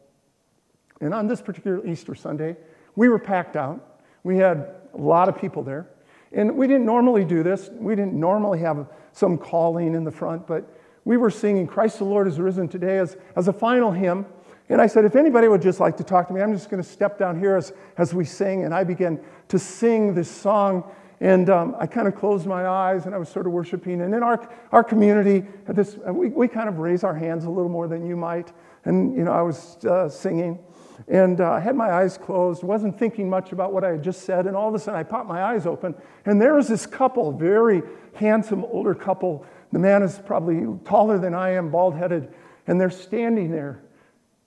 And 1.02 1.14
on 1.14 1.28
this 1.28 1.42
particular 1.42 1.86
Easter 1.86 2.16
Sunday, 2.16 2.56
we 2.96 3.10
were 3.10 3.20
packed 3.20 3.56
out. 3.56 4.00
We 4.24 4.38
had 4.38 4.70
a 4.94 4.98
lot 4.98 5.30
of 5.30 5.38
people 5.38 5.64
there. 5.64 5.88
And 6.32 6.56
we 6.56 6.68
didn't 6.68 6.86
normally 6.86 7.24
do 7.24 7.44
this. 7.44 7.70
We 7.74 7.96
didn't 7.96 8.14
normally 8.14 8.60
have 8.60 8.88
some 9.14 9.38
calling 9.38 9.94
in 9.94 10.04
the 10.04 10.12
front, 10.12 10.46
but 10.46 10.68
we 11.06 11.18
were 11.18 11.30
singing 11.30 11.68
Christ 11.68 12.00
the 12.00 12.06
Lord 12.06 12.28
is 12.28 12.40
risen 12.40 12.68
today 12.68 12.98
as, 12.98 13.16
as 13.36 13.48
a 13.48 13.54
final 13.54 13.92
hymn. 13.92 14.26
And 14.68 14.82
I 14.82 14.88
said, 14.88 15.06
if 15.06 15.16
anybody 15.16 15.48
would 15.48 15.62
just 15.62 15.80
like 15.80 15.96
to 15.98 16.04
talk 16.04 16.28
to 16.28 16.34
me, 16.34 16.42
I'm 16.42 16.52
just 16.52 16.70
going 16.70 16.82
to 16.82 16.90
step 16.90 17.20
down 17.20 17.40
here 17.40 17.56
as, 17.56 17.72
as 17.98 18.14
we 18.14 18.26
sing. 18.26 18.64
And 18.64 18.74
I 18.74 18.84
began 18.84 19.20
to 19.50 19.60
sing 19.60 20.16
this 20.16 20.30
song. 20.30 20.84
And 21.22 21.50
um, 21.50 21.76
I 21.80 21.86
kind 21.86 22.08
of 22.08 22.16
closed 22.16 22.46
my 22.46 22.68
eyes 22.68 23.06
and 23.06 23.16
I 23.16 23.18
was 23.18 23.30
sort 23.30 23.46
of 23.46 23.54
worshiping. 23.54 24.02
And 24.02 24.14
in 24.14 24.24
our, 24.24 24.50
our 24.72 24.84
community, 24.84 25.46
this, 25.68 25.98
we, 26.08 26.30
we 26.30 26.48
kind 26.48 26.68
of 26.68 26.80
raise 26.80 27.04
our 27.04 27.16
hands 27.16 27.46
a 27.46 27.50
little 27.50 27.70
more 27.70 27.88
than 27.88 28.06
you 28.06 28.18
might. 28.18 28.52
And, 28.84 29.16
you 29.16 29.24
know, 29.24 29.32
I 29.32 29.42
was 29.42 29.78
uh, 29.86 30.10
singing. 30.10 30.60
And 31.08 31.42
uh, 31.42 31.52
I 31.52 31.60
had 31.60 31.76
my 31.76 31.92
eyes 31.92 32.18
closed, 32.18 32.64
wasn't 32.64 32.98
thinking 32.98 33.30
much 33.30 33.52
about 33.52 33.74
what 33.74 33.84
I 33.84 33.92
had 33.92 34.04
just 34.04 34.22
said. 34.24 34.48
And 34.48 34.56
all 34.56 34.70
of 34.70 34.76
a 34.76 34.80
sudden, 34.80 35.00
I 35.00 35.04
popped 35.04 35.28
my 35.28 35.44
eyes 35.44 35.66
open. 35.66 35.96
And 36.26 36.42
there 36.42 36.54
was 36.54 36.68
this 36.68 36.86
couple, 36.86 37.32
very 37.32 37.82
handsome 38.14 38.64
older 38.66 38.96
couple 38.96 39.46
the 39.76 39.80
man 39.80 40.04
is 40.04 40.20
probably 40.26 40.66
taller 40.86 41.18
than 41.18 41.34
I 41.34 41.50
am, 41.50 41.70
bald 41.70 41.96
headed, 41.96 42.34
and 42.66 42.80
they're 42.80 42.90
standing 42.90 43.52
there 43.52 43.84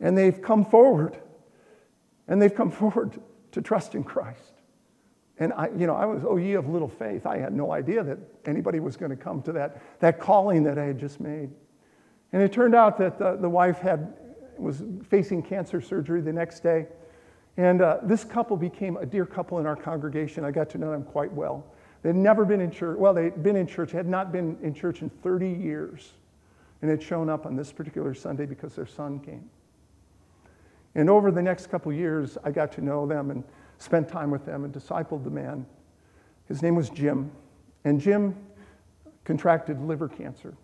and 0.00 0.16
they've 0.16 0.40
come 0.40 0.64
forward 0.64 1.18
and 2.28 2.40
they've 2.40 2.54
come 2.54 2.70
forward 2.70 3.20
to 3.52 3.60
trust 3.60 3.94
in 3.94 4.04
Christ. 4.04 4.54
And 5.38 5.52
I, 5.52 5.68
you 5.76 5.86
know, 5.86 5.94
I 5.94 6.06
was, 6.06 6.22
oh, 6.26 6.38
ye 6.38 6.54
of 6.54 6.70
little 6.70 6.88
faith. 6.88 7.26
I 7.26 7.36
had 7.36 7.52
no 7.52 7.72
idea 7.72 8.02
that 8.02 8.18
anybody 8.46 8.80
was 8.80 8.96
going 8.96 9.10
to 9.10 9.16
come 9.16 9.42
to 9.42 9.52
that, 9.52 9.82
that 10.00 10.18
calling 10.18 10.62
that 10.62 10.78
I 10.78 10.84
had 10.84 10.98
just 10.98 11.20
made. 11.20 11.50
And 12.32 12.40
it 12.40 12.50
turned 12.50 12.74
out 12.74 12.96
that 12.96 13.18
the, 13.18 13.36
the 13.36 13.50
wife 13.50 13.78
had, 13.78 14.14
was 14.58 14.82
facing 15.08 15.42
cancer 15.42 15.80
surgery 15.80 16.20
the 16.20 16.32
next 16.32 16.60
day. 16.60 16.86
And 17.56 17.82
uh, 17.82 17.98
this 18.02 18.24
couple 18.24 18.56
became 18.56 18.96
a 18.96 19.06
dear 19.06 19.26
couple 19.26 19.58
in 19.58 19.66
our 19.66 19.76
congregation. 19.76 20.44
I 20.44 20.50
got 20.50 20.70
to 20.70 20.78
know 20.78 20.92
them 20.92 21.02
quite 21.02 21.32
well. 21.32 21.64
They'd 22.02 22.14
never 22.14 22.44
been 22.44 22.60
in 22.60 22.70
church. 22.70 22.96
Well, 22.98 23.12
they'd 23.12 23.42
been 23.42 23.56
in 23.56 23.66
church, 23.66 23.90
had 23.90 24.06
not 24.06 24.30
been 24.30 24.56
in 24.62 24.72
church 24.72 25.02
in 25.02 25.10
30 25.10 25.50
years, 25.50 26.12
and 26.80 26.90
had 26.90 27.02
shown 27.02 27.28
up 27.28 27.46
on 27.46 27.56
this 27.56 27.72
particular 27.72 28.14
Sunday 28.14 28.46
because 28.46 28.74
their 28.74 28.86
son 28.86 29.18
came. 29.18 29.50
And 30.94 31.10
over 31.10 31.30
the 31.30 31.42
next 31.42 31.66
couple 31.66 31.92
years, 31.92 32.38
I 32.44 32.50
got 32.50 32.72
to 32.72 32.80
know 32.80 33.06
them 33.06 33.30
and 33.30 33.44
spent 33.78 34.08
time 34.08 34.30
with 34.30 34.44
them 34.44 34.64
and 34.64 34.72
discipled 34.72 35.24
the 35.24 35.30
man. 35.30 35.66
His 36.46 36.62
name 36.62 36.74
was 36.74 36.90
Jim, 36.90 37.30
and 37.84 38.00
Jim 38.00 38.36
contracted 39.24 39.80
liver 39.82 40.08
cancer, 40.08 40.54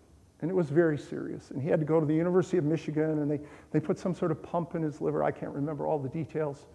and 0.41 0.51
it 0.51 0.53
was 0.53 0.69
very 0.69 0.97
serious. 0.97 1.51
And 1.51 1.61
he 1.61 1.69
had 1.69 1.79
to 1.79 1.85
go 1.85 1.99
to 1.99 2.05
the 2.05 2.15
University 2.15 2.57
of 2.57 2.63
Michigan, 2.63 3.19
and 3.19 3.31
they, 3.31 3.39
they 3.71 3.79
put 3.79 3.97
some 3.97 4.13
sort 4.13 4.31
of 4.31 4.43
pump 4.43 4.75
in 4.75 4.81
his 4.81 5.01
liver. 5.01 5.23
I 5.23 5.31
can't 5.31 5.53
remember 5.53 5.87
all 5.87 5.97
the 5.97 6.09
details. 6.09 6.65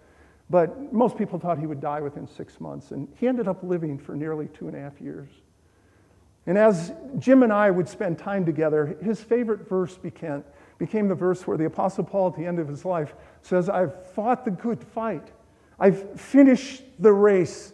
But 0.49 0.93
most 0.93 1.17
people 1.17 1.39
thought 1.39 1.59
he 1.59 1.67
would 1.67 1.81
die 1.81 2.01
within 2.01 2.27
six 2.27 2.61
months, 2.61 2.91
and 2.91 3.07
he 3.15 3.29
ended 3.29 3.47
up 3.47 3.63
living 3.63 3.99
for 3.99 4.17
nearly 4.17 4.49
two 4.49 4.67
and 4.67 4.77
a 4.77 4.81
half 4.81 5.01
years. 5.01 5.29
And 6.47 6.59
as 6.59 6.93
Jim 7.19 7.43
and 7.43 7.53
I 7.53 7.71
would 7.71 7.89
spend 7.89 8.19
time 8.19 8.45
together, 8.45 8.97
his 9.03 9.21
favorite 9.23 9.69
verse 9.69 9.97
became, 9.97 10.43
became 10.79 11.07
the 11.07 11.15
verse 11.15 11.47
where 11.47 11.57
the 11.57 11.67
Apostle 11.67 12.03
Paul, 12.03 12.29
at 12.29 12.37
the 12.37 12.47
end 12.47 12.59
of 12.59 12.67
his 12.67 12.85
life, 12.85 13.15
says, 13.43 13.69
I've 13.69 14.07
fought 14.13 14.45
the 14.45 14.51
good 14.51 14.83
fight, 14.83 15.31
I've 15.79 16.19
finished 16.19 16.83
the 16.99 17.13
race, 17.13 17.73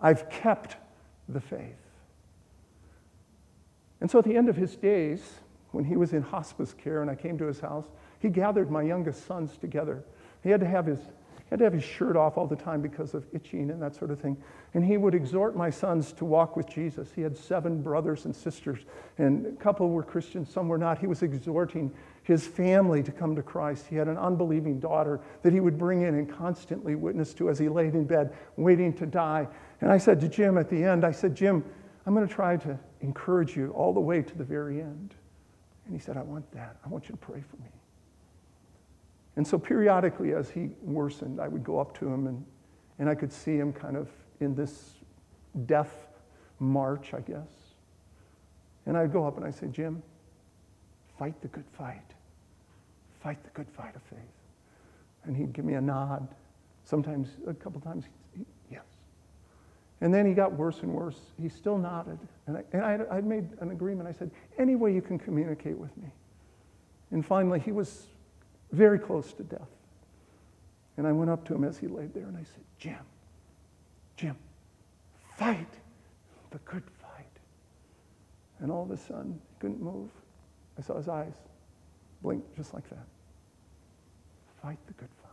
I've 0.00 0.30
kept 0.30 0.76
the 1.28 1.40
faith. 1.40 1.81
And 4.02 4.10
so 4.10 4.18
at 4.18 4.24
the 4.24 4.36
end 4.36 4.48
of 4.48 4.56
his 4.56 4.74
days, 4.74 5.22
when 5.70 5.84
he 5.84 5.96
was 5.96 6.12
in 6.12 6.22
hospice 6.22 6.74
care 6.74 7.02
and 7.02 7.10
I 7.10 7.14
came 7.14 7.38
to 7.38 7.46
his 7.46 7.60
house, 7.60 7.86
he 8.18 8.30
gathered 8.30 8.68
my 8.68 8.82
youngest 8.82 9.26
sons 9.28 9.56
together. 9.56 10.02
He 10.42 10.50
had 10.50 10.58
to 10.58 10.66
have 10.66 10.86
his 10.86 10.98
had 11.50 11.58
to 11.58 11.64
have 11.66 11.74
his 11.74 11.84
shirt 11.84 12.16
off 12.16 12.38
all 12.38 12.46
the 12.46 12.56
time 12.56 12.80
because 12.80 13.12
of 13.12 13.26
itching 13.34 13.70
and 13.70 13.82
that 13.82 13.94
sort 13.94 14.10
of 14.10 14.18
thing. 14.18 14.38
And 14.72 14.82
he 14.82 14.96
would 14.96 15.14
exhort 15.14 15.54
my 15.54 15.68
sons 15.68 16.10
to 16.14 16.24
walk 16.24 16.56
with 16.56 16.66
Jesus. 16.66 17.10
He 17.14 17.20
had 17.20 17.36
seven 17.36 17.82
brothers 17.82 18.24
and 18.24 18.34
sisters, 18.34 18.86
and 19.18 19.44
a 19.44 19.52
couple 19.52 19.90
were 19.90 20.02
Christians, 20.02 20.50
some 20.50 20.66
were 20.66 20.78
not. 20.78 20.98
He 20.98 21.06
was 21.06 21.22
exhorting 21.22 21.92
his 22.22 22.46
family 22.46 23.02
to 23.02 23.12
come 23.12 23.36
to 23.36 23.42
Christ. 23.42 23.86
He 23.86 23.96
had 23.96 24.08
an 24.08 24.16
unbelieving 24.16 24.80
daughter 24.80 25.20
that 25.42 25.52
he 25.52 25.60
would 25.60 25.76
bring 25.76 26.00
in 26.00 26.14
and 26.14 26.26
constantly 26.26 26.94
witness 26.94 27.34
to 27.34 27.50
as 27.50 27.58
he 27.58 27.68
laid 27.68 27.94
in 27.94 28.06
bed, 28.06 28.32
waiting 28.56 28.94
to 28.94 29.04
die. 29.04 29.46
And 29.82 29.92
I 29.92 29.98
said 29.98 30.22
to 30.22 30.28
Jim 30.28 30.56
at 30.56 30.70
the 30.70 30.82
end, 30.82 31.04
I 31.04 31.12
said, 31.12 31.34
Jim, 31.34 31.62
I'm 32.06 32.14
going 32.14 32.26
to 32.26 32.34
try 32.34 32.56
to 32.56 32.78
encourage 33.00 33.56
you 33.56 33.70
all 33.70 33.92
the 33.92 34.00
way 34.00 34.22
to 34.22 34.38
the 34.38 34.44
very 34.44 34.80
end. 34.80 35.14
And 35.86 35.94
he 35.94 36.00
said, 36.00 36.16
I 36.16 36.22
want 36.22 36.50
that. 36.52 36.76
I 36.84 36.88
want 36.88 37.08
you 37.08 37.12
to 37.12 37.16
pray 37.16 37.42
for 37.48 37.56
me. 37.56 37.70
And 39.36 39.46
so 39.46 39.58
periodically, 39.58 40.34
as 40.34 40.50
he 40.50 40.70
worsened, 40.82 41.40
I 41.40 41.48
would 41.48 41.64
go 41.64 41.78
up 41.78 41.96
to 41.98 42.06
him 42.06 42.26
and, 42.26 42.44
and 42.98 43.08
I 43.08 43.14
could 43.14 43.32
see 43.32 43.56
him 43.56 43.72
kind 43.72 43.96
of 43.96 44.08
in 44.40 44.54
this 44.54 44.94
death 45.66 46.08
march, 46.58 47.14
I 47.14 47.20
guess. 47.20 47.48
And 48.86 48.96
I'd 48.96 49.12
go 49.12 49.26
up 49.26 49.36
and 49.36 49.46
I'd 49.46 49.54
say, 49.54 49.68
Jim, 49.68 50.02
fight 51.18 51.40
the 51.40 51.48
good 51.48 51.64
fight. 51.72 52.14
Fight 53.20 53.42
the 53.44 53.50
good 53.50 53.70
fight 53.70 53.94
of 53.94 54.02
faith. 54.02 54.18
And 55.24 55.36
he'd 55.36 55.52
give 55.52 55.64
me 55.64 55.74
a 55.74 55.80
nod. 55.80 56.26
Sometimes, 56.84 57.36
a 57.46 57.54
couple 57.54 57.80
times. 57.80 58.04
And 60.02 60.12
then 60.12 60.26
he 60.26 60.34
got 60.34 60.52
worse 60.52 60.80
and 60.80 60.92
worse. 60.92 61.20
He 61.40 61.48
still 61.48 61.78
nodded. 61.78 62.18
And 62.48 62.56
I, 62.56 62.64
and 62.72 62.82
I, 62.82 63.18
I 63.18 63.20
made 63.20 63.46
an 63.60 63.70
agreement. 63.70 64.08
I 64.08 64.12
said, 64.12 64.32
any 64.58 64.74
way 64.74 64.92
you 64.92 65.00
can 65.00 65.16
communicate 65.16 65.78
with 65.78 65.96
me. 65.96 66.08
And 67.12 67.24
finally, 67.24 67.60
he 67.60 67.70
was 67.70 68.08
very 68.72 68.98
close 68.98 69.32
to 69.34 69.44
death. 69.44 69.68
And 70.96 71.06
I 71.06 71.12
went 71.12 71.30
up 71.30 71.44
to 71.46 71.54
him 71.54 71.62
as 71.62 71.78
he 71.78 71.86
laid 71.86 72.12
there 72.14 72.24
and 72.24 72.36
I 72.36 72.42
said, 72.42 72.64
Jim, 72.78 72.98
Jim, 74.16 74.36
fight 75.36 75.72
the 76.50 76.58
good 76.58 76.82
fight. 77.00 77.38
And 78.58 78.72
all 78.72 78.82
of 78.82 78.90
a 78.90 78.96
sudden, 78.96 79.40
he 79.50 79.60
couldn't 79.60 79.80
move. 79.80 80.10
I 80.76 80.82
saw 80.82 80.96
his 80.96 81.08
eyes 81.08 81.32
blink 82.22 82.42
just 82.56 82.74
like 82.74 82.90
that. 82.90 83.06
fight 84.60 84.78
the 84.88 84.94
good 84.94 85.10
fight. 85.22 85.30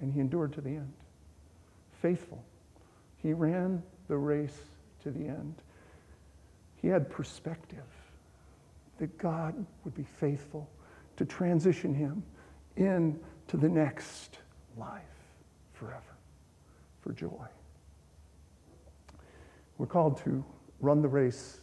And 0.00 0.12
he 0.12 0.18
endured 0.18 0.52
to 0.54 0.60
the 0.60 0.70
end. 0.70 0.92
Faithful. 2.00 2.44
He 3.22 3.32
ran 3.32 3.82
the 4.08 4.16
race 4.16 4.58
to 5.02 5.10
the 5.10 5.26
end. 5.26 5.54
He 6.76 6.88
had 6.88 7.10
perspective 7.10 7.84
that 8.98 9.18
God 9.18 9.66
would 9.84 9.94
be 9.94 10.06
faithful 10.18 10.68
to 11.16 11.24
transition 11.24 11.94
him 11.94 12.22
into 12.76 13.56
the 13.56 13.68
next 13.68 14.38
life 14.76 15.02
forever 15.72 16.02
for 17.00 17.12
joy. 17.12 17.46
We're 19.78 19.86
called 19.86 20.18
to 20.24 20.44
run 20.80 21.02
the 21.02 21.08
race 21.08 21.58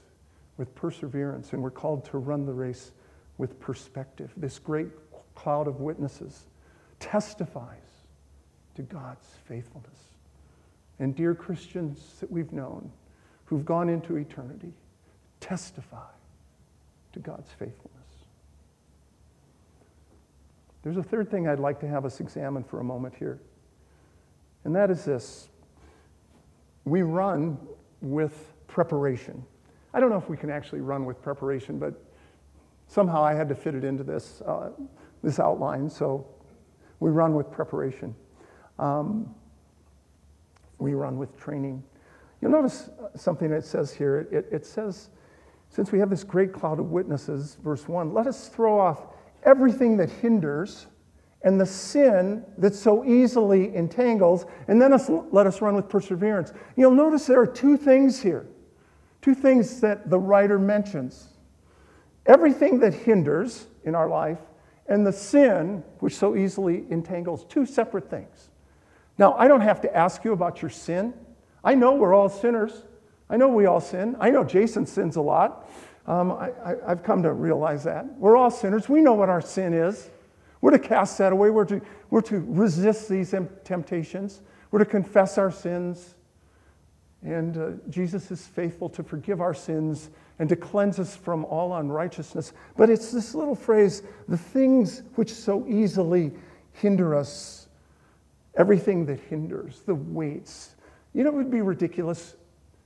with 0.58 0.74
perseverance, 0.76 1.54
and 1.54 1.64
we're 1.64 1.72
called 1.72 2.06
to 2.06 2.18
run 2.18 2.46
the 2.46 2.54
race 2.54 2.92
with 3.38 3.60
perspective. 3.60 4.32
This 4.38 4.60
great 4.60 4.90
cloud 5.36 5.68
of 5.68 5.82
witnesses 5.82 6.44
testifies 7.00 7.78
to 8.76 8.84
God's 8.84 9.28
faithfulness. 9.48 9.98
And 11.00 11.16
dear 11.16 11.34
Christians 11.36 12.18
that 12.20 12.32
we've 12.32 12.52
known 12.52 12.92
who've 13.46 13.66
gone 13.66 13.90
into 13.90 14.16
eternity, 14.16 14.74
testify 15.40 16.10
to 17.12 17.20
God's 17.20 17.50
faithfulness. 17.52 18.00
There's 20.84 20.98
a 20.98 21.04
third 21.04 21.30
thing 21.30 21.48
I'd 21.48 21.60
like 21.60 21.80
to 21.82 21.88
have 21.88 22.06
us 22.06 22.20
examine 22.20 22.64
for 22.64 22.80
a 22.80 22.84
moment 22.84 23.14
here, 23.18 23.40
and 24.64 24.76
that 24.76 24.90
is 24.90 25.06
this. 25.06 25.50
We 26.86 27.02
run 27.02 27.58
with 28.02 28.54
preparation. 28.68 29.44
I 29.94 30.00
don't 30.00 30.10
know 30.10 30.18
if 30.18 30.30
we 30.30 30.36
can 30.36 30.50
actually 30.50 30.82
run 30.82 31.06
with 31.06 31.22
preparation, 31.22 31.80
but 31.80 31.94
somehow 32.88 33.24
I 33.24 33.34
had 33.34 33.48
to 33.50 33.56
fit 33.56 33.76
it 33.76 33.84
into 33.84 34.04
this, 34.04 34.42
uh, 34.46 34.72
this 35.22 35.40
outline, 35.40 35.90
so 35.90 36.28
we 37.00 37.12
run 37.12 37.36
with 37.36 37.52
preparation. 37.52 38.16
Um, 38.80 39.34
we 40.84 40.94
run 40.94 41.18
with 41.18 41.36
training. 41.40 41.84
You'll 42.42 42.52
notice 42.52 42.90
uh, 43.02 43.18
something 43.18 43.50
that 43.52 43.66
says 43.66 43.94
here. 43.94 44.28
It, 44.32 44.48
it 44.52 44.66
says, 44.66 45.10
since 45.70 45.92
we 45.92 46.00
have 46.00 46.10
this 46.10 46.24
great 46.24 46.54
cloud 46.54 46.80
of 46.80 46.92
witnesses, 46.92 47.58
verse 47.64 47.88
1, 47.88 48.14
let 48.14 48.28
us 48.28 48.50
throw 48.50 48.80
off 48.80 49.08
everything 49.44 49.98
that 49.98 50.10
hinders 50.10 50.88
and 51.42 51.60
the 51.60 51.66
sin 51.66 52.46
that 52.58 52.76
so 52.76 53.04
easily 53.04 53.76
entangles, 53.76 54.46
and 54.68 54.82
then 54.82 54.94
us, 54.94 55.10
let 55.32 55.48
us 55.48 55.62
run 55.62 55.76
with 55.76 55.90
perseverance. 55.90 56.54
You'll 56.76 56.92
notice 56.92 57.26
there 57.26 57.42
are 57.42 57.48
two 57.48 57.76
things 57.76 58.22
here, 58.22 58.46
two 59.22 59.36
things 59.36 59.82
that 59.82 60.10
the 60.10 60.20
writer 60.20 60.60
mentions 60.60 61.30
everything 62.26 62.80
that 62.80 62.94
hinders 62.94 63.68
in 63.84 63.96
our 63.96 64.08
life, 64.08 64.40
and 64.88 65.06
the 65.06 65.12
sin 65.12 65.84
which 66.00 66.16
so 66.16 66.36
easily 66.36 66.86
entangles, 66.90 67.46
two 67.46 67.66
separate 67.66 68.10
things. 68.10 68.50
Now, 69.24 69.36
I 69.40 69.48
don't 69.48 69.62
have 69.62 69.80
to 69.80 69.96
ask 69.96 70.26
you 70.26 70.34
about 70.34 70.62
your 70.62 70.70
sin. 70.70 71.14
I 71.64 71.76
know 71.76 71.94
we're 71.94 72.14
all 72.14 72.28
sinners. 72.28 72.74
I 73.30 73.38
know 73.38 73.48
we 73.48 73.66
all 73.68 73.80
sin. 73.80 74.18
I 74.20 74.30
know 74.30 74.44
Jason 74.44 74.86
sins 74.86 75.16
a 75.16 75.22
lot. 75.22 75.72
Um, 76.06 76.34
I, 76.34 76.76
have 76.86 77.04
come 77.04 77.24
to 77.24 77.32
realize 77.32 77.86
that. 77.86 78.06
We're 78.18 78.36
all 78.36 78.52
sinners. 78.52 78.90
We 78.90 79.00
know 79.00 79.14
what 79.14 79.30
our 79.30 79.40
sin 79.40 79.74
is. 79.74 80.10
We're 80.60 80.72
to 80.72 80.78
cast 80.78 81.18
that 81.20 81.32
away. 81.32 81.52
We're 81.52 81.64
to, 81.64 81.80
we're 82.10 82.20
to 82.24 82.44
resist 82.50 83.08
these 83.08 83.34
temptations. 83.64 84.42
We're 84.72 84.80
to 84.80 84.86
confess 84.86 85.38
our 85.38 85.52
sins. 85.52 86.16
And 87.22 87.58
uh, 87.58 87.70
Jesus 87.90 88.30
is 88.30 88.46
faithful 88.46 88.90
to 88.90 89.04
forgive 89.04 89.40
our 89.40 89.54
sins 89.54 90.10
and 90.40 90.50
to 90.50 90.58
cleanse 90.58 91.00
us 91.00 91.16
from 91.16 91.46
all 91.46 91.78
unrighteousness. 91.78 92.52
But 92.76 92.90
it's 92.90 93.14
this 93.14 93.34
little 93.34 93.56
phrase 93.56 94.04
the 94.28 94.38
things 94.38 95.02
which 95.16 95.32
so 95.32 95.66
easily 95.66 96.34
hinder 96.74 97.16
us, 97.16 97.63
everything 98.56 99.06
that 99.08 99.20
hinders, 99.20 99.82
the 99.86 99.96
weights. 99.96 100.76
You 101.14 101.24
know, 101.24 101.30
it 101.30 101.36
would 101.36 101.52
be 101.52 101.62
ridiculous 101.62 102.36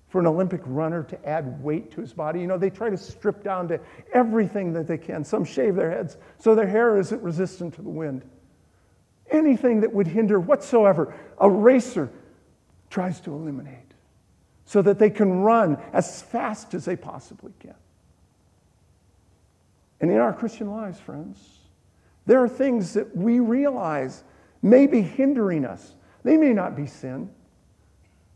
for 0.09 0.19
an 0.19 0.27
Olympic 0.27 0.61
runner 0.65 1.03
to 1.03 1.27
add 1.27 1.61
weight 1.61 1.91
to 1.91 2.01
his 2.01 2.13
body. 2.13 2.39
You 2.39 2.47
know, 2.47 2.57
they 2.57 2.69
try 2.69 2.89
to 2.89 2.97
strip 2.97 3.43
down 3.43 3.67
to 3.67 3.79
everything 4.13 4.73
that 4.73 4.87
they 4.87 4.97
can. 4.97 5.23
Some 5.23 5.43
shave 5.43 5.75
their 5.75 5.91
heads 5.91 6.17
so 6.39 6.55
their 6.55 6.67
hair 6.67 6.97
isn't 6.97 7.21
resistant 7.21 7.73
to 7.75 7.81
the 7.81 7.89
wind. 7.89 8.23
Anything 9.29 9.81
that 9.81 9.93
would 9.93 10.07
hinder 10.07 10.39
whatsoever, 10.39 11.13
a 11.39 11.49
racer 11.49 12.09
tries 12.89 13.19
to 13.21 13.33
eliminate 13.33 13.73
so 14.65 14.81
that 14.81 14.99
they 14.99 15.09
can 15.09 15.41
run 15.41 15.77
as 15.91 16.21
fast 16.21 16.73
as 16.73 16.85
they 16.85 16.95
possibly 16.95 17.51
can. 17.59 17.75
And 19.99 20.11
in 20.11 20.17
our 20.17 20.31
Christian 20.33 20.71
lives, 20.71 20.99
friends, 20.99 21.39
there 22.25 22.41
are 22.43 22.49
things 22.49 22.93
that 22.93 23.15
we 23.15 23.39
realize 23.39 24.23
may 24.69 24.87
be 24.87 25.01
hindering 25.01 25.65
us. 25.65 25.95
They 26.23 26.37
may 26.37 26.53
not 26.53 26.75
be 26.75 26.85
sin, 26.85 27.29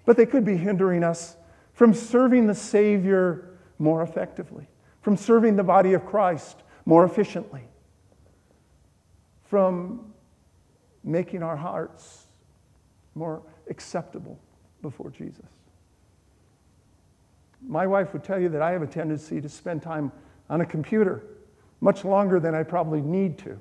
but 0.06 0.18
they 0.18 0.26
could 0.26 0.46
be 0.46 0.58
hindering 0.58 1.04
us 1.04 1.36
from 1.74 1.94
serving 1.94 2.48
the 2.48 2.56
Savior 2.56 3.58
more 3.80 4.04
effectively, 4.04 4.68
from 5.02 5.18
serving 5.18 5.56
the 5.56 5.64
body 5.64 5.94
of 5.94 6.06
Christ 6.06 6.64
more 6.86 7.06
efficiently, 7.06 7.64
from 9.44 10.14
making 11.04 11.44
our 11.44 11.56
hearts 11.56 12.28
more 13.16 13.42
acceptable 13.70 14.40
before 14.82 15.10
Jesus. 15.10 15.46
My 17.68 17.86
wife 17.86 18.14
would 18.14 18.24
tell 18.24 18.40
you 18.40 18.50
that 18.50 18.62
I 18.62 18.72
have 18.72 18.82
a 18.82 18.88
tendency 18.88 19.42
to 19.42 19.50
spend 19.50 19.82
time 19.82 20.12
on 20.50 20.62
a 20.62 20.66
computer 20.66 21.24
much 21.80 22.06
longer 22.06 22.40
than 22.40 22.56
I 22.56 22.64
probably 22.64 23.02
need 23.02 23.38
to. 23.40 23.60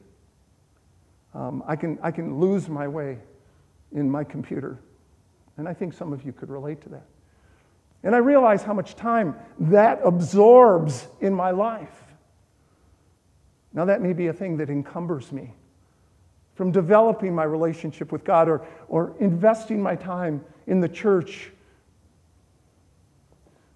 Um, 1.34 1.62
I, 1.66 1.76
can, 1.76 1.98
I 2.02 2.10
can 2.10 2.38
lose 2.38 2.68
my 2.68 2.88
way 2.88 3.18
in 3.92 4.10
my 4.10 4.24
computer. 4.24 4.78
And 5.56 5.68
I 5.68 5.74
think 5.74 5.92
some 5.92 6.12
of 6.12 6.24
you 6.24 6.32
could 6.32 6.50
relate 6.50 6.80
to 6.82 6.88
that. 6.90 7.06
And 8.02 8.14
I 8.14 8.18
realize 8.18 8.62
how 8.62 8.72
much 8.72 8.96
time 8.96 9.36
that 9.58 10.00
absorbs 10.04 11.06
in 11.20 11.34
my 11.34 11.50
life. 11.50 12.02
Now, 13.72 13.84
that 13.84 14.00
may 14.00 14.12
be 14.12 14.28
a 14.28 14.32
thing 14.32 14.56
that 14.56 14.70
encumbers 14.70 15.30
me 15.30 15.52
from 16.54 16.72
developing 16.72 17.34
my 17.34 17.44
relationship 17.44 18.10
with 18.10 18.24
God 18.24 18.48
or, 18.48 18.66
or 18.88 19.14
investing 19.20 19.82
my 19.82 19.96
time 19.96 20.44
in 20.66 20.80
the 20.80 20.88
church 20.88 21.52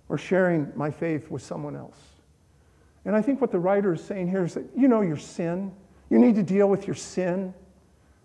or 0.09 0.19
sharing 0.19 0.73
my 0.75 0.91
faith 0.91 1.31
with 1.31 1.43
someone 1.43 1.77
else. 1.77 1.99
And 3.05 3.15
I 3.15 3.23
think 3.23 3.41
what 3.41 3.53
the 3.53 3.59
writer 3.59 3.93
is 3.93 4.03
saying 4.03 4.29
here 4.29 4.45
is 4.45 4.55
that 4.55 4.65
you 4.77 4.89
know 4.89 5.03
your 5.03 5.17
sin, 5.17 5.73
you 6.11 6.19
need 6.19 6.35
to 6.37 6.43
deal 6.43 6.69
with 6.69 6.87
your 6.87 6.97
sin. 6.97 7.55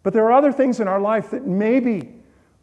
But 0.03 0.13
there 0.13 0.25
are 0.25 0.33
other 0.33 0.51
things 0.51 0.79
in 0.79 0.87
our 0.87 0.99
life 0.99 1.31
that 1.31 1.45
maybe 1.45 2.13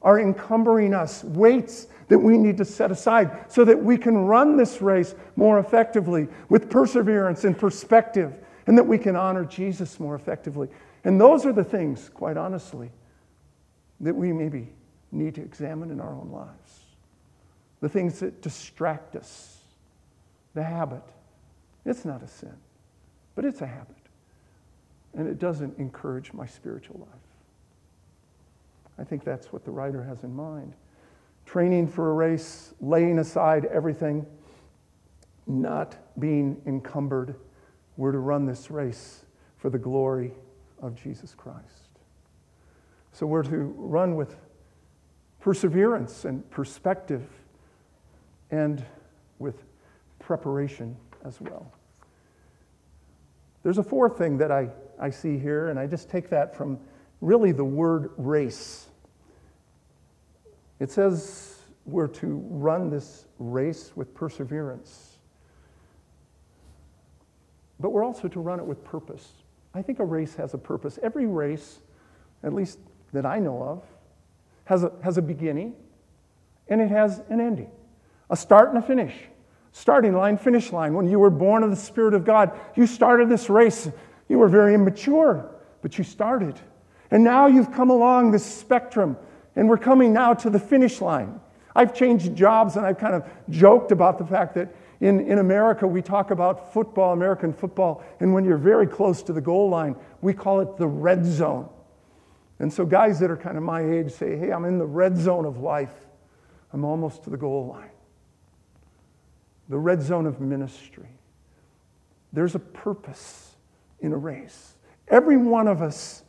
are 0.03 0.21
encumbering 0.21 0.95
us, 0.95 1.25
weights 1.25 1.89
that 2.09 2.19
we 2.19 2.39
need 2.39 2.57
to 2.59 2.65
set 2.65 2.91
aside 2.91 3.51
so 3.51 3.65
that 3.65 3.83
we 3.83 3.99
can 3.99 4.17
run 4.17 4.57
this 4.57 4.81
race 4.81 5.15
more 5.35 5.59
effectively 5.59 6.29
with 6.49 6.71
perseverance 6.71 7.45
and 7.45 7.59
perspective, 7.59 8.39
and 8.67 8.79
that 8.79 8.85
we 8.85 8.99
can 8.99 9.17
honor 9.17 9.45
Jesus 9.45 9.99
more 9.99 10.15
effectively. 10.15 10.69
And 11.05 11.21
those 11.21 11.45
are 11.45 11.53
the 11.53 11.65
things, 11.65 12.09
quite 12.09 12.37
honestly, 12.37 12.91
that 14.01 14.15
we 14.15 14.33
maybe 14.33 14.69
need 15.11 15.35
to 15.37 15.43
examine 15.43 15.91
in 15.91 16.01
our 16.01 16.13
own 16.13 16.31
lives. 16.31 16.81
The 17.81 17.89
things 17.89 18.21
that 18.21 18.43
distract 18.43 19.17
us, 19.17 19.59
the 20.55 20.63
habit. 20.63 21.03
It's 21.85 22.05
not 22.05 22.23
a 22.23 22.29
sin, 22.29 22.57
but 23.35 23.45
it's 23.45 23.61
a 23.61 23.67
habit. 23.67 23.96
And 25.17 25.27
it 25.27 25.39
doesn't 25.39 25.79
encourage 25.79 26.33
my 26.33 26.47
spiritual 26.47 27.01
life. 27.01 27.21
I 28.99 29.05
think 29.05 29.25
that's 29.25 29.53
what 29.53 29.65
the 29.65 29.71
writer 29.71 30.03
has 30.05 30.23
in 30.25 30.35
mind 30.35 30.75
training 31.47 31.87
for 31.87 32.11
a 32.11 32.13
race, 32.13 32.75
laying 32.81 33.21
aside 33.21 33.65
everything, 33.67 34.27
not 35.47 35.97
being 36.19 36.61
encumbered. 36.67 37.37
We're 37.97 38.13
to 38.13 38.19
run 38.19 38.47
this 38.47 38.71
race 38.71 39.25
for 39.57 39.71
the 39.71 39.79
glory 39.79 40.33
of 40.83 41.01
Jesus 41.01 41.35
Christ. 41.35 42.01
So 43.13 43.27
we're 43.27 43.45
to 43.45 43.75
run 43.77 44.17
with 44.17 44.37
perseverance 45.41 46.25
and 46.25 46.49
perspective 46.51 47.23
and 48.51 48.85
with 49.39 49.63
preparation 50.19 50.97
as 51.25 51.41
well. 51.41 51.73
There's 53.67 53.79
a 53.79 53.83
fourth 53.83 54.17
thing 54.17 54.39
that 54.39 54.53
I, 54.53 54.69
I 54.97 55.11
see 55.11 55.41
here, 55.41 55.71
and 55.71 55.77
I 55.77 55.89
just 55.89 56.09
take 56.09 56.31
that 56.31 56.55
from 56.55 56.79
really 57.21 57.51
the 57.51 57.65
word 57.65 58.13
race. 58.17 58.87
It 60.79 60.93
says 60.93 61.59
we're 61.85 62.07
to 62.07 62.37
run 62.49 62.91
this 62.91 63.27
race 63.41 63.91
with 63.97 64.15
perseverance, 64.15 65.19
but 67.81 67.91
we're 67.91 68.05
also 68.05 68.29
to 68.29 68.39
run 68.39 68.61
it 68.61 68.65
with 68.65 68.85
purpose. 68.85 69.33
I 69.75 69.83
think 69.83 69.99
a 69.99 70.05
race 70.05 70.37
has 70.37 70.55
a 70.55 70.59
purpose. 70.59 71.01
Every 71.03 71.27
race, 71.27 71.81
at 72.45 72.53
least 72.53 72.79
that 73.13 73.27
I 73.27 73.41
know 73.41 73.65
of, 73.65 73.83
has 74.67 74.85
a, 74.85 74.93
has 75.03 75.19
a 75.19 75.23
beginning 75.23 75.75
and 76.69 76.81
it 76.81 76.91
has 76.91 77.21
an 77.31 77.41
ending 77.41 77.73
a 78.31 78.37
start 78.37 78.69
and 78.69 78.79
a 78.79 78.83
finish. 78.83 79.15
Starting 79.77 80.15
line, 80.15 80.39
finish 80.39 80.73
line. 80.73 80.95
When 80.95 81.07
you 81.07 81.19
were 81.19 81.29
born 81.29 81.63
of 81.63 81.69
the 81.69 81.77
Spirit 81.77 82.15
of 82.15 82.25
God, 82.25 82.59
you 82.77 82.87
started 82.87 83.29
this 83.29 83.51
race 83.51 83.91
You 84.27 84.39
were 84.39 84.49
very 84.49 84.73
immature, 84.73 85.51
but 85.83 85.99
you 85.99 86.03
started. 86.03 86.59
And 87.11 87.23
now 87.23 87.47
you've 87.47 87.71
come 87.71 87.91
along 87.91 88.31
this 88.31 88.43
spectrum, 88.43 89.19
and 89.55 89.69
we're 89.69 89.77
coming 89.77 90.15
now 90.15 90.33
to 90.33 90.49
the 90.49 90.59
finish 90.59 91.03
line. 91.03 91.39
I've 91.75 91.95
changed 91.95 92.35
jobs, 92.35 92.77
and 92.77 92.87
I've 92.87 92.97
kind 92.97 93.15
of 93.15 93.29
joked 93.51 93.93
about 93.93 94.17
the 94.17 94.25
fact 94.25 94.55
that 94.55 94.75
in, 95.01 95.21
in 95.21 95.41
America, 95.41 95.87
we 95.87 96.01
talk 96.01 96.31
about 96.31 96.73
football, 96.73 97.13
American 97.13 97.53
football, 97.53 98.03
and 98.21 98.33
when 98.33 98.47
you're 98.47 98.57
very 98.57 98.87
close 98.87 99.23
to 99.25 99.35
the 99.35 99.43
goal 99.43 99.69
line, 99.69 99.95
we 100.23 100.33
call 100.33 100.61
it 100.61 100.79
the 100.79 100.89
red 100.89 101.23
zone. 101.23 101.69
And 102.61 102.73
so, 102.73 102.87
guys 102.87 103.21
that 103.21 103.31
are 103.31 103.37
kind 103.37 103.59
of 103.59 103.63
my 103.63 103.83
age 103.83 104.11
say, 104.11 104.39
Hey, 104.39 104.53
I'm 104.53 104.65
in 104.65 104.79
the 104.79 104.87
red 104.87 105.19
zone 105.19 105.45
of 105.45 105.59
life. 105.59 105.93
I'm 106.73 106.83
almost 106.83 107.25
to 107.25 107.31
the 107.31 107.37
goal 107.37 107.67
line. 107.67 107.91
The 109.69 109.79
red 109.79 110.03
zone 110.03 110.27
of 110.27 110.41
ministry. 110.41 111.09
There's 112.33 112.55
a 112.55 112.61
purpose 112.61 113.55
in 114.01 114.13
a 114.13 114.17
race. 114.17 114.75
Every 115.09 115.37
one 115.37 115.69
of 115.69 115.83
us 115.83 116.23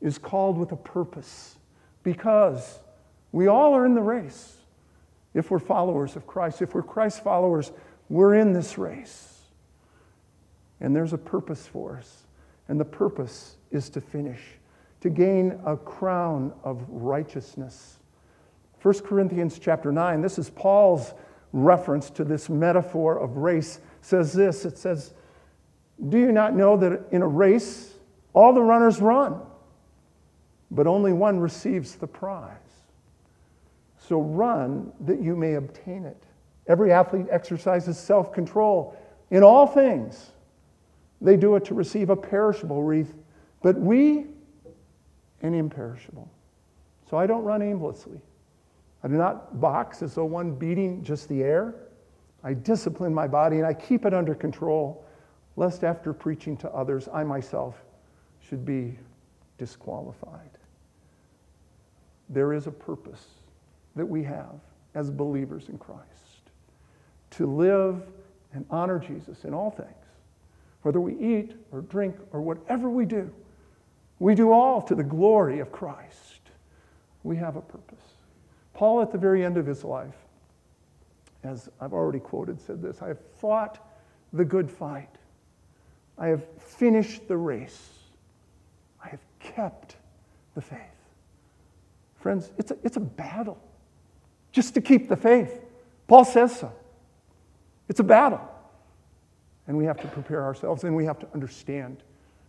is 0.00 0.18
called 0.18 0.58
with 0.58 0.72
a 0.72 0.76
purpose 0.76 1.56
because 2.02 2.80
we 3.32 3.46
all 3.46 3.74
are 3.74 3.86
in 3.86 3.94
the 3.94 4.02
race. 4.02 4.56
If 5.32 5.50
we're 5.50 5.58
followers 5.58 6.16
of 6.16 6.26
Christ, 6.26 6.62
if 6.62 6.74
we're 6.74 6.82
Christ 6.82 7.24
followers, 7.24 7.72
we're 8.08 8.34
in 8.34 8.52
this 8.52 8.78
race. 8.78 9.42
And 10.80 10.94
there's 10.94 11.12
a 11.12 11.18
purpose 11.18 11.66
for 11.66 11.96
us. 11.96 12.24
And 12.68 12.78
the 12.78 12.84
purpose 12.84 13.56
is 13.70 13.90
to 13.90 14.00
finish, 14.00 14.40
to 15.00 15.10
gain 15.10 15.58
a 15.64 15.76
crown 15.76 16.52
of 16.62 16.84
righteousness. 16.88 17.98
1 18.82 19.00
Corinthians 19.00 19.58
chapter 19.58 19.90
9, 19.90 20.20
this 20.20 20.38
is 20.38 20.50
Paul's 20.50 21.14
reference 21.54 22.10
to 22.10 22.24
this 22.24 22.50
metaphor 22.50 23.16
of 23.16 23.36
race, 23.36 23.80
says 24.02 24.32
this 24.32 24.64
it 24.64 24.76
says, 24.76 25.14
Do 26.08 26.18
you 26.18 26.32
not 26.32 26.54
know 26.54 26.76
that 26.76 27.04
in 27.12 27.22
a 27.22 27.28
race, 27.28 27.94
all 28.34 28.52
the 28.52 28.60
runners 28.60 29.00
run, 29.00 29.40
but 30.70 30.86
only 30.86 31.12
one 31.12 31.38
receives 31.38 31.94
the 31.94 32.08
prize? 32.08 32.58
So 33.96 34.20
run 34.20 34.92
that 35.00 35.22
you 35.22 35.36
may 35.36 35.54
obtain 35.54 36.04
it. 36.04 36.24
Every 36.66 36.92
athlete 36.92 37.26
exercises 37.30 37.98
self 37.98 38.32
control 38.32 38.96
in 39.30 39.42
all 39.42 39.66
things. 39.66 40.32
They 41.20 41.36
do 41.36 41.54
it 41.54 41.64
to 41.66 41.74
receive 41.74 42.10
a 42.10 42.16
perishable 42.16 42.82
wreath, 42.82 43.14
but 43.62 43.78
we 43.78 44.26
an 45.42 45.54
imperishable. 45.54 46.28
So 47.08 47.16
I 47.16 47.26
don't 47.26 47.44
run 47.44 47.62
aimlessly. 47.62 48.20
I 49.04 49.08
do 49.08 49.14
not 49.14 49.60
box 49.60 50.02
as 50.02 50.14
though 50.14 50.24
one 50.24 50.54
beating 50.54 51.04
just 51.04 51.28
the 51.28 51.42
air. 51.42 51.74
I 52.42 52.54
discipline 52.54 53.12
my 53.12 53.28
body 53.28 53.58
and 53.58 53.66
I 53.66 53.74
keep 53.74 54.06
it 54.06 54.14
under 54.14 54.34
control, 54.34 55.04
lest 55.56 55.84
after 55.84 56.14
preaching 56.14 56.56
to 56.58 56.70
others, 56.70 57.06
I 57.12 57.22
myself 57.22 57.76
should 58.40 58.64
be 58.64 58.98
disqualified. 59.58 60.50
There 62.30 62.54
is 62.54 62.66
a 62.66 62.70
purpose 62.70 63.26
that 63.94 64.06
we 64.06 64.22
have 64.24 64.58
as 64.94 65.10
believers 65.10 65.68
in 65.68 65.76
Christ 65.76 66.50
to 67.32 67.46
live 67.46 68.02
and 68.54 68.64
honor 68.70 68.98
Jesus 68.98 69.44
in 69.44 69.52
all 69.52 69.70
things. 69.70 69.90
Whether 70.82 71.00
we 71.00 71.14
eat 71.18 71.54
or 71.72 71.82
drink 71.82 72.16
or 72.32 72.40
whatever 72.40 72.88
we 72.88 73.04
do, 73.04 73.30
we 74.18 74.34
do 74.34 74.50
all 74.52 74.80
to 74.82 74.94
the 74.94 75.02
glory 75.02 75.58
of 75.58 75.72
Christ. 75.72 76.40
We 77.22 77.36
have 77.36 77.56
a 77.56 77.60
purpose. 77.60 78.13
Paul, 78.74 79.00
at 79.00 79.12
the 79.12 79.18
very 79.18 79.44
end 79.44 79.56
of 79.56 79.66
his 79.66 79.84
life, 79.84 80.14
as 81.42 81.68
I've 81.80 81.92
already 81.92 82.18
quoted, 82.18 82.60
said 82.60 82.82
this 82.82 83.00
I 83.02 83.08
have 83.08 83.20
fought 83.38 83.78
the 84.32 84.44
good 84.44 84.70
fight. 84.70 85.10
I 86.18 86.28
have 86.28 86.44
finished 86.58 87.26
the 87.28 87.36
race. 87.36 87.90
I 89.02 89.08
have 89.08 89.20
kept 89.40 89.96
the 90.54 90.60
faith. 90.60 90.80
Friends, 92.16 92.50
it's 92.56 92.70
a, 92.70 92.76
it's 92.82 92.96
a 92.96 93.00
battle 93.00 93.58
just 94.52 94.74
to 94.74 94.80
keep 94.80 95.08
the 95.08 95.16
faith. 95.16 95.60
Paul 96.06 96.24
says 96.24 96.58
so. 96.58 96.72
It's 97.88 98.00
a 98.00 98.04
battle. 98.04 98.40
And 99.66 99.76
we 99.76 99.84
have 99.84 100.00
to 100.00 100.08
prepare 100.08 100.42
ourselves 100.42 100.84
and 100.84 100.94
we 100.94 101.04
have 101.04 101.18
to 101.18 101.28
understand 101.34 102.02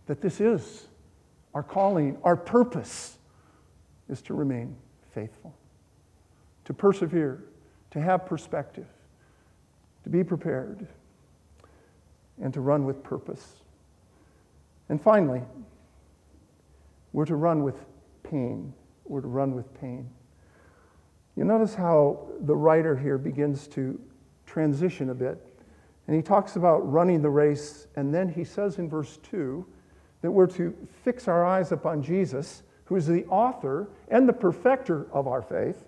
that 0.06 0.20
this 0.20 0.40
is 0.40 0.86
our 1.54 1.62
calling, 1.62 2.18
our 2.22 2.36
purpose 2.36 3.16
is 4.08 4.22
to 4.22 4.34
remain 4.34 4.76
faithful, 5.10 5.54
to 6.66 6.74
persevere, 6.74 7.44
to 7.92 8.00
have 8.00 8.26
perspective, 8.26 8.86
to 10.04 10.10
be 10.10 10.22
prepared, 10.22 10.86
and 12.42 12.52
to 12.52 12.60
run 12.60 12.84
with 12.84 13.02
purpose. 13.02 13.62
And 14.88 15.00
finally, 15.00 15.42
we're 17.12 17.24
to 17.24 17.36
run 17.36 17.62
with 17.62 17.76
pain. 18.22 18.74
We're 19.06 19.22
to 19.22 19.28
run 19.28 19.54
with 19.54 19.72
pain. 19.80 20.10
You 21.36 21.44
notice 21.44 21.74
how 21.74 22.28
the 22.40 22.56
writer 22.56 22.96
here 22.96 23.18
begins 23.18 23.68
to 23.68 23.98
transition 24.46 25.10
a 25.10 25.14
bit. 25.14 25.42
And 26.06 26.14
he 26.16 26.22
talks 26.22 26.56
about 26.56 26.90
running 26.90 27.22
the 27.22 27.30
race, 27.30 27.88
and 27.96 28.14
then 28.14 28.28
he 28.28 28.44
says 28.44 28.78
in 28.78 28.88
verse 28.88 29.18
2 29.30 29.66
that 30.22 30.30
we're 30.30 30.46
to 30.48 30.74
fix 31.04 31.28
our 31.28 31.44
eyes 31.44 31.72
upon 31.72 32.02
Jesus, 32.02 32.62
who 32.84 32.96
is 32.96 33.06
the 33.06 33.24
author 33.26 33.88
and 34.08 34.28
the 34.28 34.32
perfecter 34.32 35.06
of 35.12 35.26
our 35.26 35.42
faith, 35.42 35.84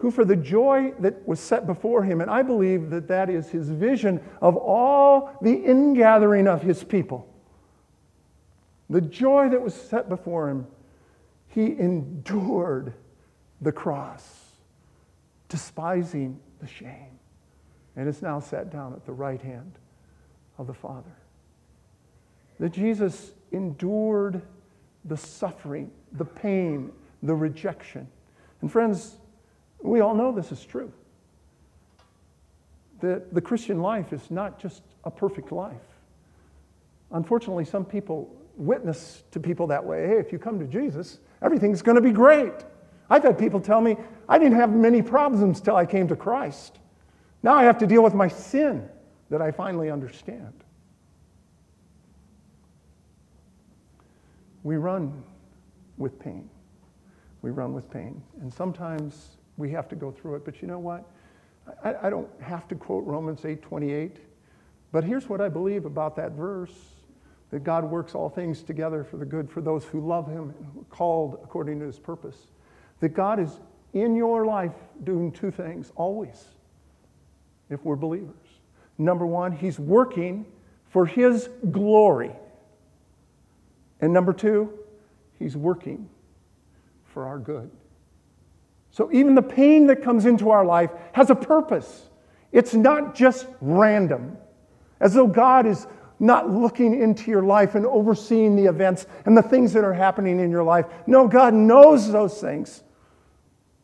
who 0.00 0.10
for 0.10 0.24
the 0.24 0.34
joy 0.34 0.94
that 0.98 1.28
was 1.28 1.38
set 1.38 1.66
before 1.66 2.02
him, 2.02 2.22
and 2.22 2.30
I 2.30 2.40
believe 2.42 2.88
that 2.88 3.06
that 3.08 3.28
is 3.28 3.50
his 3.50 3.68
vision 3.68 4.18
of 4.40 4.56
all 4.56 5.36
the 5.42 5.52
ingathering 5.52 6.48
of 6.48 6.62
his 6.62 6.82
people, 6.82 7.28
the 8.88 9.02
joy 9.02 9.50
that 9.50 9.60
was 9.60 9.74
set 9.74 10.08
before 10.08 10.48
him, 10.48 10.66
he 11.48 11.78
endured 11.78 12.94
the 13.60 13.72
cross, 13.72 14.54
despising 15.50 16.40
the 16.62 16.66
shame, 16.66 17.18
and 17.94 18.08
is 18.08 18.22
now 18.22 18.40
sat 18.40 18.70
down 18.70 18.94
at 18.94 19.04
the 19.04 19.12
right 19.12 19.42
hand 19.42 19.78
of 20.56 20.66
the 20.66 20.72
Father. 20.72 21.14
That 22.58 22.72
Jesus 22.72 23.32
endured 23.52 24.40
the 25.04 25.16
suffering, 25.18 25.90
the 26.12 26.24
pain, 26.24 26.90
the 27.22 27.34
rejection. 27.34 28.08
And 28.62 28.72
friends, 28.72 29.16
we 29.82 30.00
all 30.00 30.14
know 30.14 30.32
this 30.32 30.52
is 30.52 30.64
true. 30.64 30.92
That 33.00 33.32
the 33.32 33.40
Christian 33.40 33.80
life 33.80 34.12
is 34.12 34.30
not 34.30 34.58
just 34.58 34.82
a 35.04 35.10
perfect 35.10 35.52
life. 35.52 35.76
Unfortunately, 37.12 37.64
some 37.64 37.84
people 37.84 38.34
witness 38.56 39.22
to 39.30 39.40
people 39.40 39.66
that 39.68 39.84
way. 39.84 40.06
Hey, 40.06 40.18
if 40.18 40.32
you 40.32 40.38
come 40.38 40.58
to 40.58 40.66
Jesus, 40.66 41.18
everything's 41.42 41.82
going 41.82 41.96
to 41.96 42.02
be 42.02 42.12
great. 42.12 42.52
I've 43.08 43.22
had 43.22 43.38
people 43.38 43.60
tell 43.60 43.80
me, 43.80 43.96
I 44.28 44.38
didn't 44.38 44.58
have 44.58 44.70
many 44.70 45.02
problems 45.02 45.60
till 45.60 45.74
I 45.74 45.86
came 45.86 46.06
to 46.08 46.16
Christ. 46.16 46.78
Now 47.42 47.54
I 47.54 47.64
have 47.64 47.78
to 47.78 47.86
deal 47.86 48.02
with 48.02 48.14
my 48.14 48.28
sin 48.28 48.88
that 49.30 49.40
I 49.40 49.50
finally 49.50 49.90
understand. 49.90 50.52
We 54.62 54.76
run 54.76 55.22
with 55.96 56.18
pain. 56.20 56.48
We 57.42 57.50
run 57.50 57.72
with 57.72 57.90
pain. 57.90 58.22
And 58.42 58.52
sometimes 58.52 59.38
we 59.60 59.70
have 59.70 59.88
to 59.90 59.96
go 59.96 60.10
through 60.10 60.36
it. 60.36 60.44
But 60.44 60.60
you 60.62 60.68
know 60.68 60.78
what? 60.78 61.04
I, 61.84 61.94
I 62.06 62.10
don't 62.10 62.28
have 62.40 62.66
to 62.68 62.74
quote 62.74 63.04
Romans 63.06 63.44
8 63.44 63.62
28. 63.62 64.16
But 64.92 65.04
here's 65.04 65.28
what 65.28 65.40
I 65.40 65.48
believe 65.48 65.84
about 65.84 66.16
that 66.16 66.32
verse 66.32 66.72
that 67.50 67.64
God 67.64 67.84
works 67.84 68.14
all 68.14 68.28
things 68.28 68.62
together 68.62 69.04
for 69.04 69.16
the 69.16 69.24
good 69.24 69.50
for 69.50 69.60
those 69.60 69.84
who 69.84 70.00
love 70.00 70.26
Him 70.28 70.54
and 70.56 70.66
who 70.72 70.80
are 70.80 70.84
called 70.84 71.38
according 71.44 71.78
to 71.80 71.86
His 71.86 71.98
purpose 71.98 72.36
that 73.00 73.10
God 73.10 73.40
is 73.40 73.60
in 73.92 74.14
your 74.14 74.46
life 74.46 74.74
doing 75.04 75.32
two 75.32 75.50
things 75.50 75.90
always, 75.96 76.44
if 77.70 77.84
we're 77.84 77.96
believers. 77.96 78.34
Number 78.98 79.26
one, 79.26 79.52
He's 79.52 79.78
working 79.78 80.46
for 80.90 81.06
His 81.06 81.48
glory. 81.70 82.32
And 84.00 84.12
number 84.12 84.32
two, 84.32 84.72
He's 85.38 85.56
working 85.56 86.08
for 87.06 87.26
our 87.26 87.38
good. 87.38 87.70
So 88.90 89.10
even 89.12 89.34
the 89.34 89.42
pain 89.42 89.86
that 89.86 90.02
comes 90.02 90.26
into 90.26 90.50
our 90.50 90.64
life 90.64 90.90
has 91.12 91.30
a 91.30 91.34
purpose. 91.34 92.08
It's 92.52 92.74
not 92.74 93.14
just 93.14 93.46
random, 93.60 94.36
as 94.98 95.14
though 95.14 95.28
God 95.28 95.66
is 95.66 95.86
not 96.18 96.50
looking 96.50 97.00
into 97.00 97.30
your 97.30 97.42
life 97.42 97.74
and 97.74 97.86
overseeing 97.86 98.56
the 98.56 98.66
events 98.66 99.06
and 99.24 99.36
the 99.36 99.42
things 99.42 99.72
that 99.72 99.84
are 99.84 99.94
happening 99.94 100.38
in 100.40 100.50
your 100.50 100.62
life. 100.62 100.86
No, 101.06 101.26
God 101.26 101.54
knows 101.54 102.10
those 102.12 102.40
things. 102.40 102.82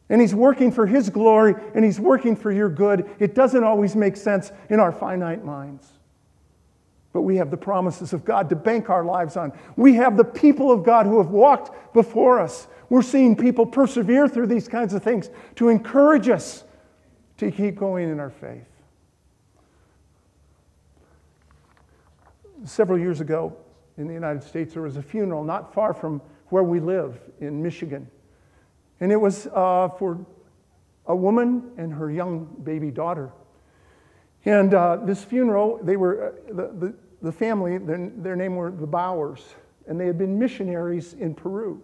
And 0.09 0.21
He's 0.21 0.35
working 0.35 0.71
for 0.71 0.87
His 0.87 1.09
glory 1.09 1.55
and 1.75 1.85
He's 1.85 1.99
working 1.99 2.37
for 2.37 2.53
your 2.53 2.69
good. 2.69 3.09
It 3.19 3.35
doesn't 3.35 3.64
always 3.64 3.97
make 3.97 4.16
sense 4.16 4.53
in 4.69 4.79
our 4.81 4.92
finite 4.92 5.45
minds. 5.45 5.90
But 7.12 7.23
we 7.23 7.37
have 7.37 7.51
the 7.51 7.57
promises 7.57 8.12
of 8.12 8.25
God 8.25 8.51
to 8.51 8.57
bank 8.57 8.90
our 8.90 9.05
lives 9.05 9.38
on. 9.38 9.53
We 9.77 9.95
have 9.95 10.19
the 10.19 10.25
people 10.25 10.71
of 10.71 10.85
God 10.85 11.07
who 11.07 11.16
have 11.16 11.31
walked 11.31 11.95
before 11.95 12.38
us. 12.38 12.69
We're 12.88 13.03
seeing 13.03 13.37
people 13.37 13.66
persevere 13.66 14.29
through 14.29 14.46
these 14.46 14.68
kinds 14.68 14.94
of 14.94 15.03
things 15.03 15.31
to 15.57 15.68
encourage 15.68 16.29
us 16.29 16.64
to 17.38 17.51
keep 17.51 17.77
going 17.77 18.09
in 18.09 18.20
our 18.20 18.31
faith. 18.31 18.66
several 22.64 22.99
years 22.99 23.20
ago 23.20 23.57
in 23.96 24.07
the 24.07 24.14
United 24.14 24.42
States, 24.42 24.75
there 24.75 24.83
was 24.83 24.96
a 24.96 25.03
funeral 25.03 25.44
not 25.44 25.72
far 25.72 25.94
from 25.94 26.20
where 26.49 26.62
we 26.62 26.81
live 26.81 27.18
in 27.40 27.62
Michigan. 27.62 28.09
And 29.01 29.12
it 29.12 29.16
was 29.16 29.46
uh, 29.49 29.88
for 29.99 30.25
a 31.07 31.16
woman 31.16 31.70
and 31.77 31.92
her 31.92 32.11
young 32.11 32.44
baby 32.64 32.90
daughter. 32.90 33.31
And 34.44 34.75
uh, 34.75 34.96
this 34.96 35.25
funeral, 35.25 35.81
they 35.83 35.96
were, 35.96 36.29
uh, 36.29 36.33
the, 36.49 36.72
the, 36.79 36.94
the, 37.22 37.33
family, 37.33 37.79
their, 37.79 38.11
their 38.16 38.37
name 38.37 38.57
were 38.57 38.70
the 38.70 38.87
Bowers, 38.87 39.42
and 39.87 39.99
they 39.99 40.07
had 40.07 40.18
been 40.18 40.38
missionaries 40.38 41.14
in 41.14 41.35
Peru. 41.35 41.83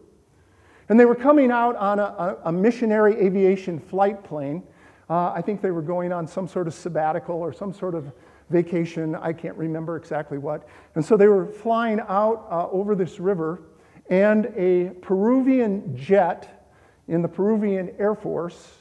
And 0.93 1.01
they 1.01 1.07
were 1.07 1.15
coming 1.15 1.51
out 1.51 1.75
on 1.77 1.99
a, 1.99 2.37
a 2.45 2.53
missionary 2.53 3.15
aviation 3.15 3.81
flight 3.81 4.23
plane. 4.23 4.63
Uh, 5.09 5.33
I 5.33 5.41
think 5.41 5.63
they 5.63 5.71
were 5.71 5.81
going 5.81 6.13
on 6.13 6.27
some 6.27 6.47
sort 6.47 6.67
of 6.67 6.75
sabbatical 6.75 7.37
or 7.37 7.51
some 7.51 7.73
sort 7.73 7.95
of 7.95 8.13
vacation. 8.51 9.15
I 9.15 9.33
can't 9.33 9.57
remember 9.57 9.97
exactly 9.97 10.37
what. 10.37 10.69
And 10.95 11.03
so 11.03 11.17
they 11.17 11.29
were 11.29 11.47
flying 11.47 11.99
out 12.09 12.47
uh, 12.51 12.69
over 12.69 12.95
this 12.95 13.19
river, 13.19 13.63
and 14.11 14.53
a 14.55 14.91
Peruvian 15.01 15.97
jet 15.97 16.69
in 17.09 17.23
the 17.23 17.29
Peruvian 17.29 17.95
Air 17.99 18.15
Force 18.15 18.73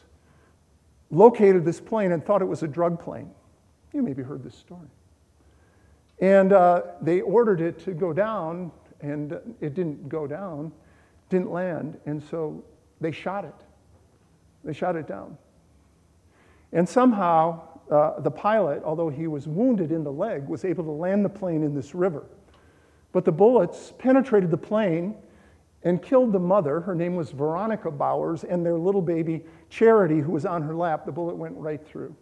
located 1.12 1.64
this 1.64 1.80
plane 1.80 2.12
and 2.12 2.26
thought 2.26 2.42
it 2.42 2.46
was 2.46 2.62
a 2.62 2.68
drug 2.68 3.02
plane. 3.02 3.32
You 3.94 4.02
maybe 4.02 4.22
heard 4.22 4.44
this 4.44 4.56
story. 4.56 4.90
And 6.20 6.52
uh, 6.52 6.82
they 7.02 7.22
ordered 7.22 7.62
it 7.62 7.80
to 7.86 7.94
go 7.94 8.12
down, 8.12 8.70
and 9.00 9.32
it 9.62 9.76
didn't 9.76 10.10
go 10.10 10.28
down, 10.28 10.74
didn't 11.32 11.52
land, 11.52 11.98
and 12.06 12.22
so 12.22 12.64
they 13.00 13.12
shot 13.12 13.46
it. 13.46 13.56
They 14.64 14.74
shot 14.74 14.96
it 14.96 15.08
down. 15.08 15.38
And 16.72 16.88
somehow, 16.88 17.62
uh, 17.90 18.20
the 18.20 18.30
pilot, 18.30 18.84
although 18.86 19.10
he 19.10 19.26
was 19.26 19.48
wounded 19.48 19.92
in 19.92 20.04
the 20.04 20.12
leg, 20.12 20.48
was 20.48 20.64
able 20.64 20.84
to 20.84 20.92
land 20.92 21.26
the 21.26 21.30
plane 21.30 21.64
in 21.64 21.74
this 21.74 21.96
river. 21.96 22.26
But 23.12 23.26
the 23.26 23.32
bullets 23.32 23.94
penetrated 23.98 24.52
the 24.52 24.58
plane 24.58 25.16
and 25.84 26.02
killed 26.02 26.32
the 26.32 26.40
mother. 26.40 26.80
Her 26.80 26.94
name 26.94 27.16
was 27.16 27.32
Veronica 27.32 27.90
Bowers, 27.90 28.44
and 28.44 28.64
their 28.64 28.78
little 28.78 29.02
baby, 29.02 29.44
Charity, 29.70 30.20
who 30.20 30.32
was 30.32 30.46
on 30.46 30.62
her 30.62 30.76
lap. 30.76 31.06
The 31.06 31.12
bullet 31.12 31.36
went 31.36 31.58
right 31.58 31.84
through. 31.86 32.16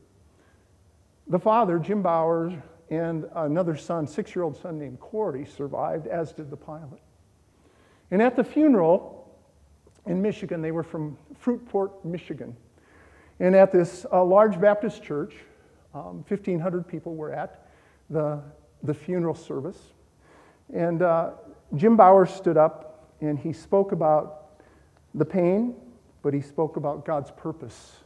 The 1.28 1.40
father, 1.40 1.78
Jim 1.78 2.02
Bowers, 2.02 2.54
and 2.90 3.26
another 3.36 3.76
son, 3.76 4.08
six 4.08 4.36
year 4.36 4.44
old 4.44 4.58
son 4.58 4.80
named 4.80 5.00
Cory, 5.00 5.46
survived, 5.46 6.08
as 6.08 6.32
did 6.32 6.50
the 6.50 6.58
pilot. 6.58 7.02
And 8.12 8.22
at 8.22 8.36
the 8.36 8.44
funeral 8.44 9.38
in 10.06 10.22
Michigan, 10.22 10.62
they 10.62 10.72
were 10.72 10.84
from 10.84 11.18
Fruitport, 11.44 12.04
Michigan. 12.04 12.56
And 13.40 13.56
at 13.56 13.72
this 13.72 14.06
uh, 14.12 14.24
large 14.24 14.60
Baptist 14.60 15.04
church, 15.04 15.36
um, 15.94 16.24
1,500 16.28 16.88
people 16.88 17.16
were 17.16 17.32
at 17.32 17.68
the, 18.10 18.42
the 18.84 18.94
funeral 18.94 19.36
service. 19.36 19.80
And 20.74 21.02
uh, 21.02 21.32
Jim 21.76 21.96
Bauer 21.96 22.26
stood 22.26 22.58
up 22.58 23.10
and 23.22 23.38
he 23.38 23.54
spoke 23.54 23.92
about 23.92 24.60
the 25.14 25.26
pain, 25.26 25.76
but 26.22 26.34
he 26.34 26.42
spoke 26.42 26.78
about 26.78 27.06
God's 27.06 27.32
purpose 27.32 27.98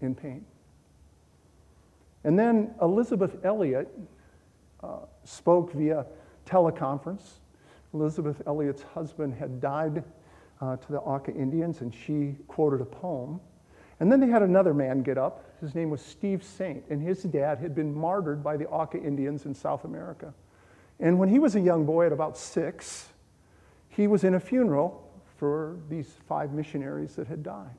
in 0.00 0.14
pain. 0.14 0.44
And 2.24 2.38
then 2.38 2.74
Elisabeth 2.80 3.44
Elliot 3.44 3.88
uh, 4.82 4.98
spoke 5.24 5.72
via 5.72 6.06
teleconference. 6.46 7.22
Elisabeth 7.94 8.42
Elliot's 8.46 8.82
husband 8.82 9.34
had 9.34 9.60
died 9.60 10.04
uh, 10.60 10.76
to 10.76 10.92
the 10.92 10.98
Auca 10.98 11.32
Indians, 11.32 11.80
and 11.80 11.94
she 11.94 12.36
quoted 12.48 12.80
a 12.80 12.84
poem. 12.84 13.40
And 14.00 14.10
then 14.10 14.20
they 14.20 14.28
had 14.28 14.42
another 14.42 14.74
man 14.74 15.02
get 15.02 15.18
up. 15.18 15.44
His 15.60 15.74
name 15.74 15.90
was 15.90 16.00
Steve 16.00 16.42
Saint, 16.42 16.84
and 16.90 17.02
his 17.02 17.22
dad 17.24 17.58
had 17.58 17.74
been 17.74 17.94
martyred 17.94 18.42
by 18.42 18.56
the 18.56 18.66
Auca 18.68 19.00
Indians 19.00 19.46
in 19.46 19.54
South 19.54 19.84
America. 19.84 20.32
And 20.98 21.18
when 21.18 21.28
he 21.28 21.38
was 21.38 21.56
a 21.56 21.60
young 21.60 21.84
boy 21.84 22.06
at 22.06 22.12
about 22.12 22.36
six, 22.36 23.08
he 23.88 24.06
was 24.06 24.24
in 24.24 24.34
a 24.34 24.40
funeral 24.40 25.08
for 25.36 25.76
these 25.88 26.08
five 26.28 26.52
missionaries 26.52 27.14
that 27.16 27.26
had 27.26 27.42
died. 27.42 27.78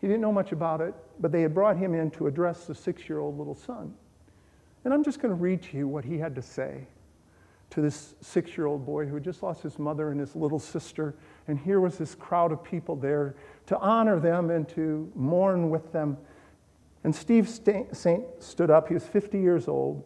He 0.00 0.06
didn't 0.06 0.22
know 0.22 0.32
much 0.32 0.52
about 0.52 0.80
it, 0.80 0.94
but 1.20 1.30
they 1.30 1.42
had 1.42 1.54
brought 1.54 1.76
him 1.76 1.94
in 1.94 2.10
to 2.12 2.26
address 2.26 2.64
the 2.64 2.74
six 2.74 3.08
year 3.08 3.18
old 3.18 3.38
little 3.38 3.54
son. 3.54 3.94
And 4.84 4.92
I'm 4.92 5.04
just 5.04 5.20
going 5.20 5.34
to 5.34 5.40
read 5.40 5.62
to 5.62 5.76
you 5.76 5.86
what 5.86 6.04
he 6.04 6.18
had 6.18 6.34
to 6.34 6.42
say 6.42 6.86
to 7.72 7.80
this 7.80 8.14
six 8.20 8.56
year 8.56 8.66
old 8.66 8.84
boy 8.84 9.06
who 9.06 9.14
had 9.14 9.24
just 9.24 9.42
lost 9.42 9.62
his 9.62 9.78
mother 9.78 10.10
and 10.10 10.20
his 10.20 10.36
little 10.36 10.58
sister. 10.58 11.14
And 11.48 11.58
here 11.58 11.80
was 11.80 11.96
this 11.96 12.14
crowd 12.14 12.52
of 12.52 12.62
people 12.62 12.96
there 12.96 13.34
to 13.66 13.78
honor 13.78 14.20
them 14.20 14.50
and 14.50 14.68
to 14.70 15.10
mourn 15.14 15.70
with 15.70 15.90
them. 15.90 16.18
And 17.02 17.14
Steve 17.14 17.48
Saint 17.48 18.24
stood 18.40 18.70
up. 18.70 18.88
He 18.88 18.94
was 18.94 19.04
50 19.04 19.38
years 19.38 19.68
old. 19.68 20.04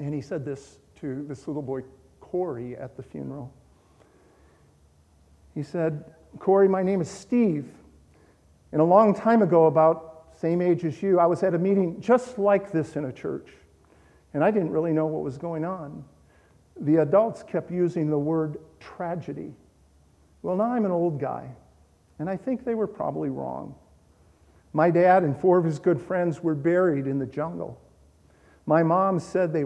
And 0.00 0.12
he 0.12 0.20
said 0.20 0.44
this 0.44 0.78
to 1.00 1.24
this 1.28 1.46
little 1.46 1.62
boy, 1.62 1.82
Cory, 2.20 2.76
at 2.76 2.96
the 2.96 3.02
funeral. 3.02 3.52
He 5.54 5.62
said, 5.62 6.04
Cory, 6.40 6.68
my 6.68 6.82
name 6.82 7.00
is 7.00 7.08
Steve. 7.08 7.66
And 8.72 8.80
a 8.80 8.84
long 8.84 9.14
time 9.14 9.40
ago, 9.40 9.66
about 9.66 10.26
same 10.40 10.60
age 10.60 10.84
as 10.84 11.00
you, 11.00 11.20
I 11.20 11.26
was 11.26 11.44
at 11.44 11.54
a 11.54 11.58
meeting 11.58 12.00
just 12.00 12.38
like 12.38 12.72
this 12.72 12.96
in 12.96 13.04
a 13.04 13.12
church. 13.12 13.48
And 14.34 14.44
I 14.44 14.50
didn't 14.50 14.70
really 14.70 14.92
know 14.92 15.06
what 15.06 15.22
was 15.22 15.38
going 15.38 15.64
on. 15.64 16.04
The 16.80 16.96
adults 16.96 17.42
kept 17.42 17.70
using 17.70 18.10
the 18.10 18.18
word 18.18 18.58
tragedy. 18.78 19.54
Well, 20.42 20.56
now 20.56 20.72
I'm 20.72 20.84
an 20.84 20.92
old 20.92 21.20
guy, 21.20 21.48
and 22.18 22.30
I 22.30 22.36
think 22.36 22.64
they 22.64 22.74
were 22.74 22.86
probably 22.86 23.30
wrong. 23.30 23.74
My 24.72 24.90
dad 24.90 25.24
and 25.24 25.36
four 25.36 25.58
of 25.58 25.64
his 25.64 25.78
good 25.78 26.00
friends 26.00 26.42
were 26.42 26.54
buried 26.54 27.06
in 27.06 27.18
the 27.18 27.26
jungle. 27.26 27.80
My 28.66 28.82
mom 28.82 29.18
said 29.18 29.52
they 29.52 29.64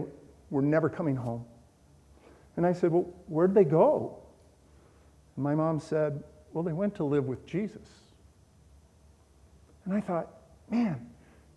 were 0.51 0.63
never 0.63 0.89
coming 0.89 1.17
home. 1.17 1.45
And 2.57 2.65
I 2.65 2.73
said, 2.73 2.93
Well, 2.93 3.09
where'd 3.27 3.55
they 3.55 3.65
go? 3.65 4.19
And 5.37 5.45
my 5.45 5.55
mom 5.55 5.81
said, 5.81 6.23
Well, 6.53 6.63
they 6.63 6.73
went 6.73 6.95
to 6.97 7.05
live 7.05 7.25
with 7.25 7.45
Jesus. 7.47 7.89
And 9.85 9.95
I 9.95 10.01
thought, 10.01 10.29
man, 10.71 11.07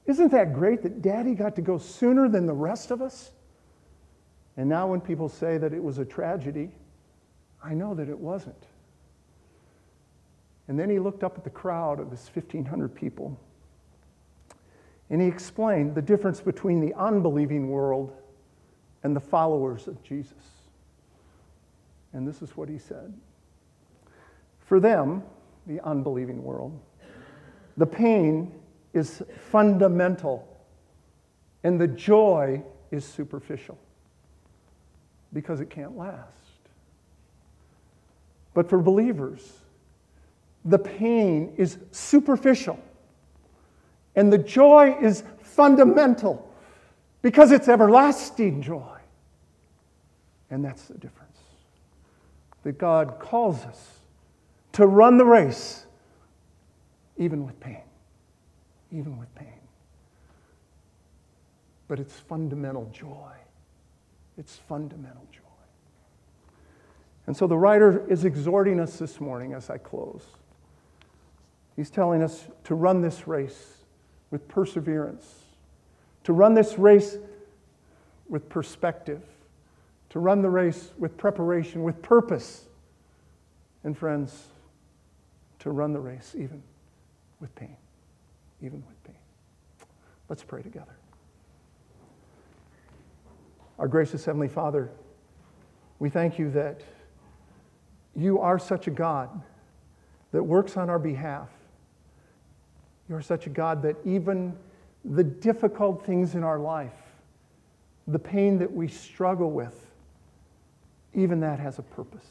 isn't 0.05 0.31
that 0.31 0.53
great 0.53 0.83
that 0.83 1.01
daddy 1.01 1.33
got 1.33 1.55
to 1.55 1.61
go 1.61 1.77
sooner 1.77 2.29
than 2.29 2.45
the 2.45 2.53
rest 2.53 2.91
of 2.91 3.01
us? 3.01 3.31
And 4.57 4.69
now, 4.69 4.87
when 4.87 5.01
people 5.01 5.27
say 5.27 5.57
that 5.57 5.73
it 5.73 5.83
was 5.83 5.97
a 5.97 6.05
tragedy, 6.05 6.71
I 7.63 7.73
know 7.73 7.93
that 7.95 8.07
it 8.07 8.17
wasn't. 8.17 8.63
And 10.67 10.79
then 10.79 10.89
he 10.89 10.99
looked 10.99 11.23
up 11.23 11.37
at 11.37 11.43
the 11.43 11.49
crowd 11.49 11.99
of 11.99 12.11
his 12.11 12.29
1,500 12.33 12.95
people 12.95 13.37
and 15.09 15.21
he 15.21 15.27
explained 15.27 15.95
the 15.95 16.01
difference 16.01 16.41
between 16.41 16.81
the 16.81 16.93
unbelieving 16.95 17.69
world 17.69 18.13
and 19.03 19.15
the 19.15 19.19
followers 19.19 19.87
of 19.87 20.01
Jesus. 20.03 20.33
And 22.13 22.27
this 22.27 22.41
is 22.41 22.57
what 22.57 22.69
he 22.69 22.77
said 22.77 23.13
For 24.61 24.79
them, 24.79 25.23
the 25.67 25.79
unbelieving 25.81 26.43
world, 26.43 26.79
the 27.77 27.85
pain 27.85 28.51
is 28.95 29.21
fundamental 29.51 30.47
and 31.63 31.79
the 31.79 31.88
joy 31.88 32.63
is 32.91 33.03
superficial 33.03 33.77
because 35.34 35.60
it 35.60 35.69
can't 35.69 35.97
last. 35.97 36.29
But 38.53 38.69
for 38.69 38.79
believers, 38.79 39.60
the 40.63 40.79
pain 40.79 41.53
is 41.58 41.77
superficial 41.91 42.79
and 44.15 44.31
the 44.31 44.38
joy 44.38 44.97
is 45.01 45.23
fundamental 45.41 46.49
because 47.21 47.51
it's 47.51 47.67
everlasting 47.67 48.62
joy. 48.62 48.97
And 50.49 50.63
that's 50.63 50.84
the 50.86 50.93
difference. 50.93 51.38
That 52.63 52.77
God 52.77 53.17
calls 53.19 53.63
us 53.65 53.99
to 54.73 54.88
run 54.88 55.17
the 55.17 55.25
race 55.25 55.86
even 57.17 57.45
with 57.45 57.59
pain. 57.59 57.82
Even 58.95 59.17
with 59.17 59.33
pain. 59.35 59.59
But 61.87 61.99
it's 61.99 62.13
fundamental 62.13 62.89
joy. 62.93 63.33
It's 64.37 64.55
fundamental 64.55 65.27
joy. 65.31 65.41
And 67.27 67.35
so 67.35 67.47
the 67.47 67.57
writer 67.57 68.05
is 68.09 68.23
exhorting 68.23 68.79
us 68.79 68.97
this 68.97 69.19
morning 69.19 69.53
as 69.53 69.69
I 69.69 69.77
close. 69.77 70.23
He's 71.75 71.89
telling 71.89 72.23
us 72.23 72.47
to 72.65 72.75
run 72.75 73.01
this 73.01 73.27
race 73.27 73.77
with 74.31 74.47
perseverance, 74.47 75.27
to 76.23 76.33
run 76.33 76.53
this 76.53 76.77
race 76.77 77.17
with 78.29 78.47
perspective, 78.47 79.21
to 80.09 80.19
run 80.19 80.41
the 80.41 80.49
race 80.49 80.91
with 80.97 81.17
preparation, 81.17 81.83
with 81.83 82.01
purpose, 82.01 82.65
and 83.83 83.97
friends, 83.97 84.47
to 85.59 85.71
run 85.71 85.93
the 85.93 85.99
race 85.99 86.33
even 86.37 86.63
with 87.39 87.53
pain, 87.55 87.75
even 88.66 88.84
with 88.86 89.03
pain. 89.03 89.16
Let's 90.28 90.43
pray 90.43 90.61
together. 90.61 90.97
Our 93.78 93.88
gracious 93.88 94.26
Heavenly 94.26 94.47
Father, 94.47 94.89
we 95.99 96.09
thank 96.09 96.39
you 96.39 96.49
that 96.51 96.82
you 98.16 98.39
are 98.39 98.57
such 98.57 98.88
a 98.88 98.91
God 98.91 99.30
that 100.32 100.43
works 100.43 100.78
on 100.78 100.89
our 100.89 100.99
behalf 100.99 101.49
you're 103.09 103.22
such 103.22 103.47
a 103.47 103.49
God 103.49 103.82
that 103.84 103.95
even 104.03 104.55
the 105.03 105.24
difficult 105.24 106.05
things 106.05 106.36
in 106.36 106.43
our 106.43 106.59
life, 106.59 106.93
the 108.07 108.20
pain 108.20 108.57
that 108.59 108.72
we 108.72 108.88
struggle 108.88 109.51
with, 109.51 109.91
even 111.13 111.39
that 111.41 111.59
has 111.59 111.80
a 111.80 111.84
purpose. 111.84 112.26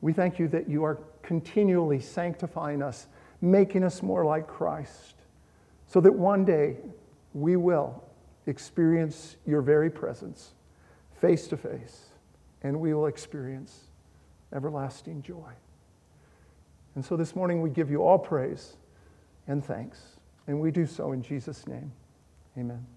We 0.00 0.12
thank 0.12 0.38
you 0.38 0.48
that 0.48 0.68
you 0.68 0.84
are 0.84 0.98
continually 1.22 2.00
sanctifying 2.00 2.82
us, 2.82 3.06
making 3.40 3.82
us 3.82 4.02
more 4.02 4.24
like 4.24 4.46
Christ, 4.46 5.13
so 5.94 6.00
that 6.00 6.12
one 6.12 6.44
day 6.44 6.76
we 7.34 7.54
will 7.54 8.02
experience 8.48 9.36
your 9.46 9.62
very 9.62 9.88
presence 9.88 10.50
face 11.20 11.46
to 11.46 11.56
face, 11.56 12.06
and 12.62 12.80
we 12.80 12.92
will 12.92 13.06
experience 13.06 13.78
everlasting 14.52 15.22
joy. 15.22 15.52
And 16.96 17.04
so 17.04 17.16
this 17.16 17.36
morning 17.36 17.62
we 17.62 17.70
give 17.70 17.92
you 17.92 18.02
all 18.02 18.18
praise 18.18 18.76
and 19.46 19.64
thanks, 19.64 20.00
and 20.48 20.60
we 20.60 20.72
do 20.72 20.84
so 20.84 21.12
in 21.12 21.22
Jesus' 21.22 21.64
name. 21.68 21.92
Amen. 22.58 22.93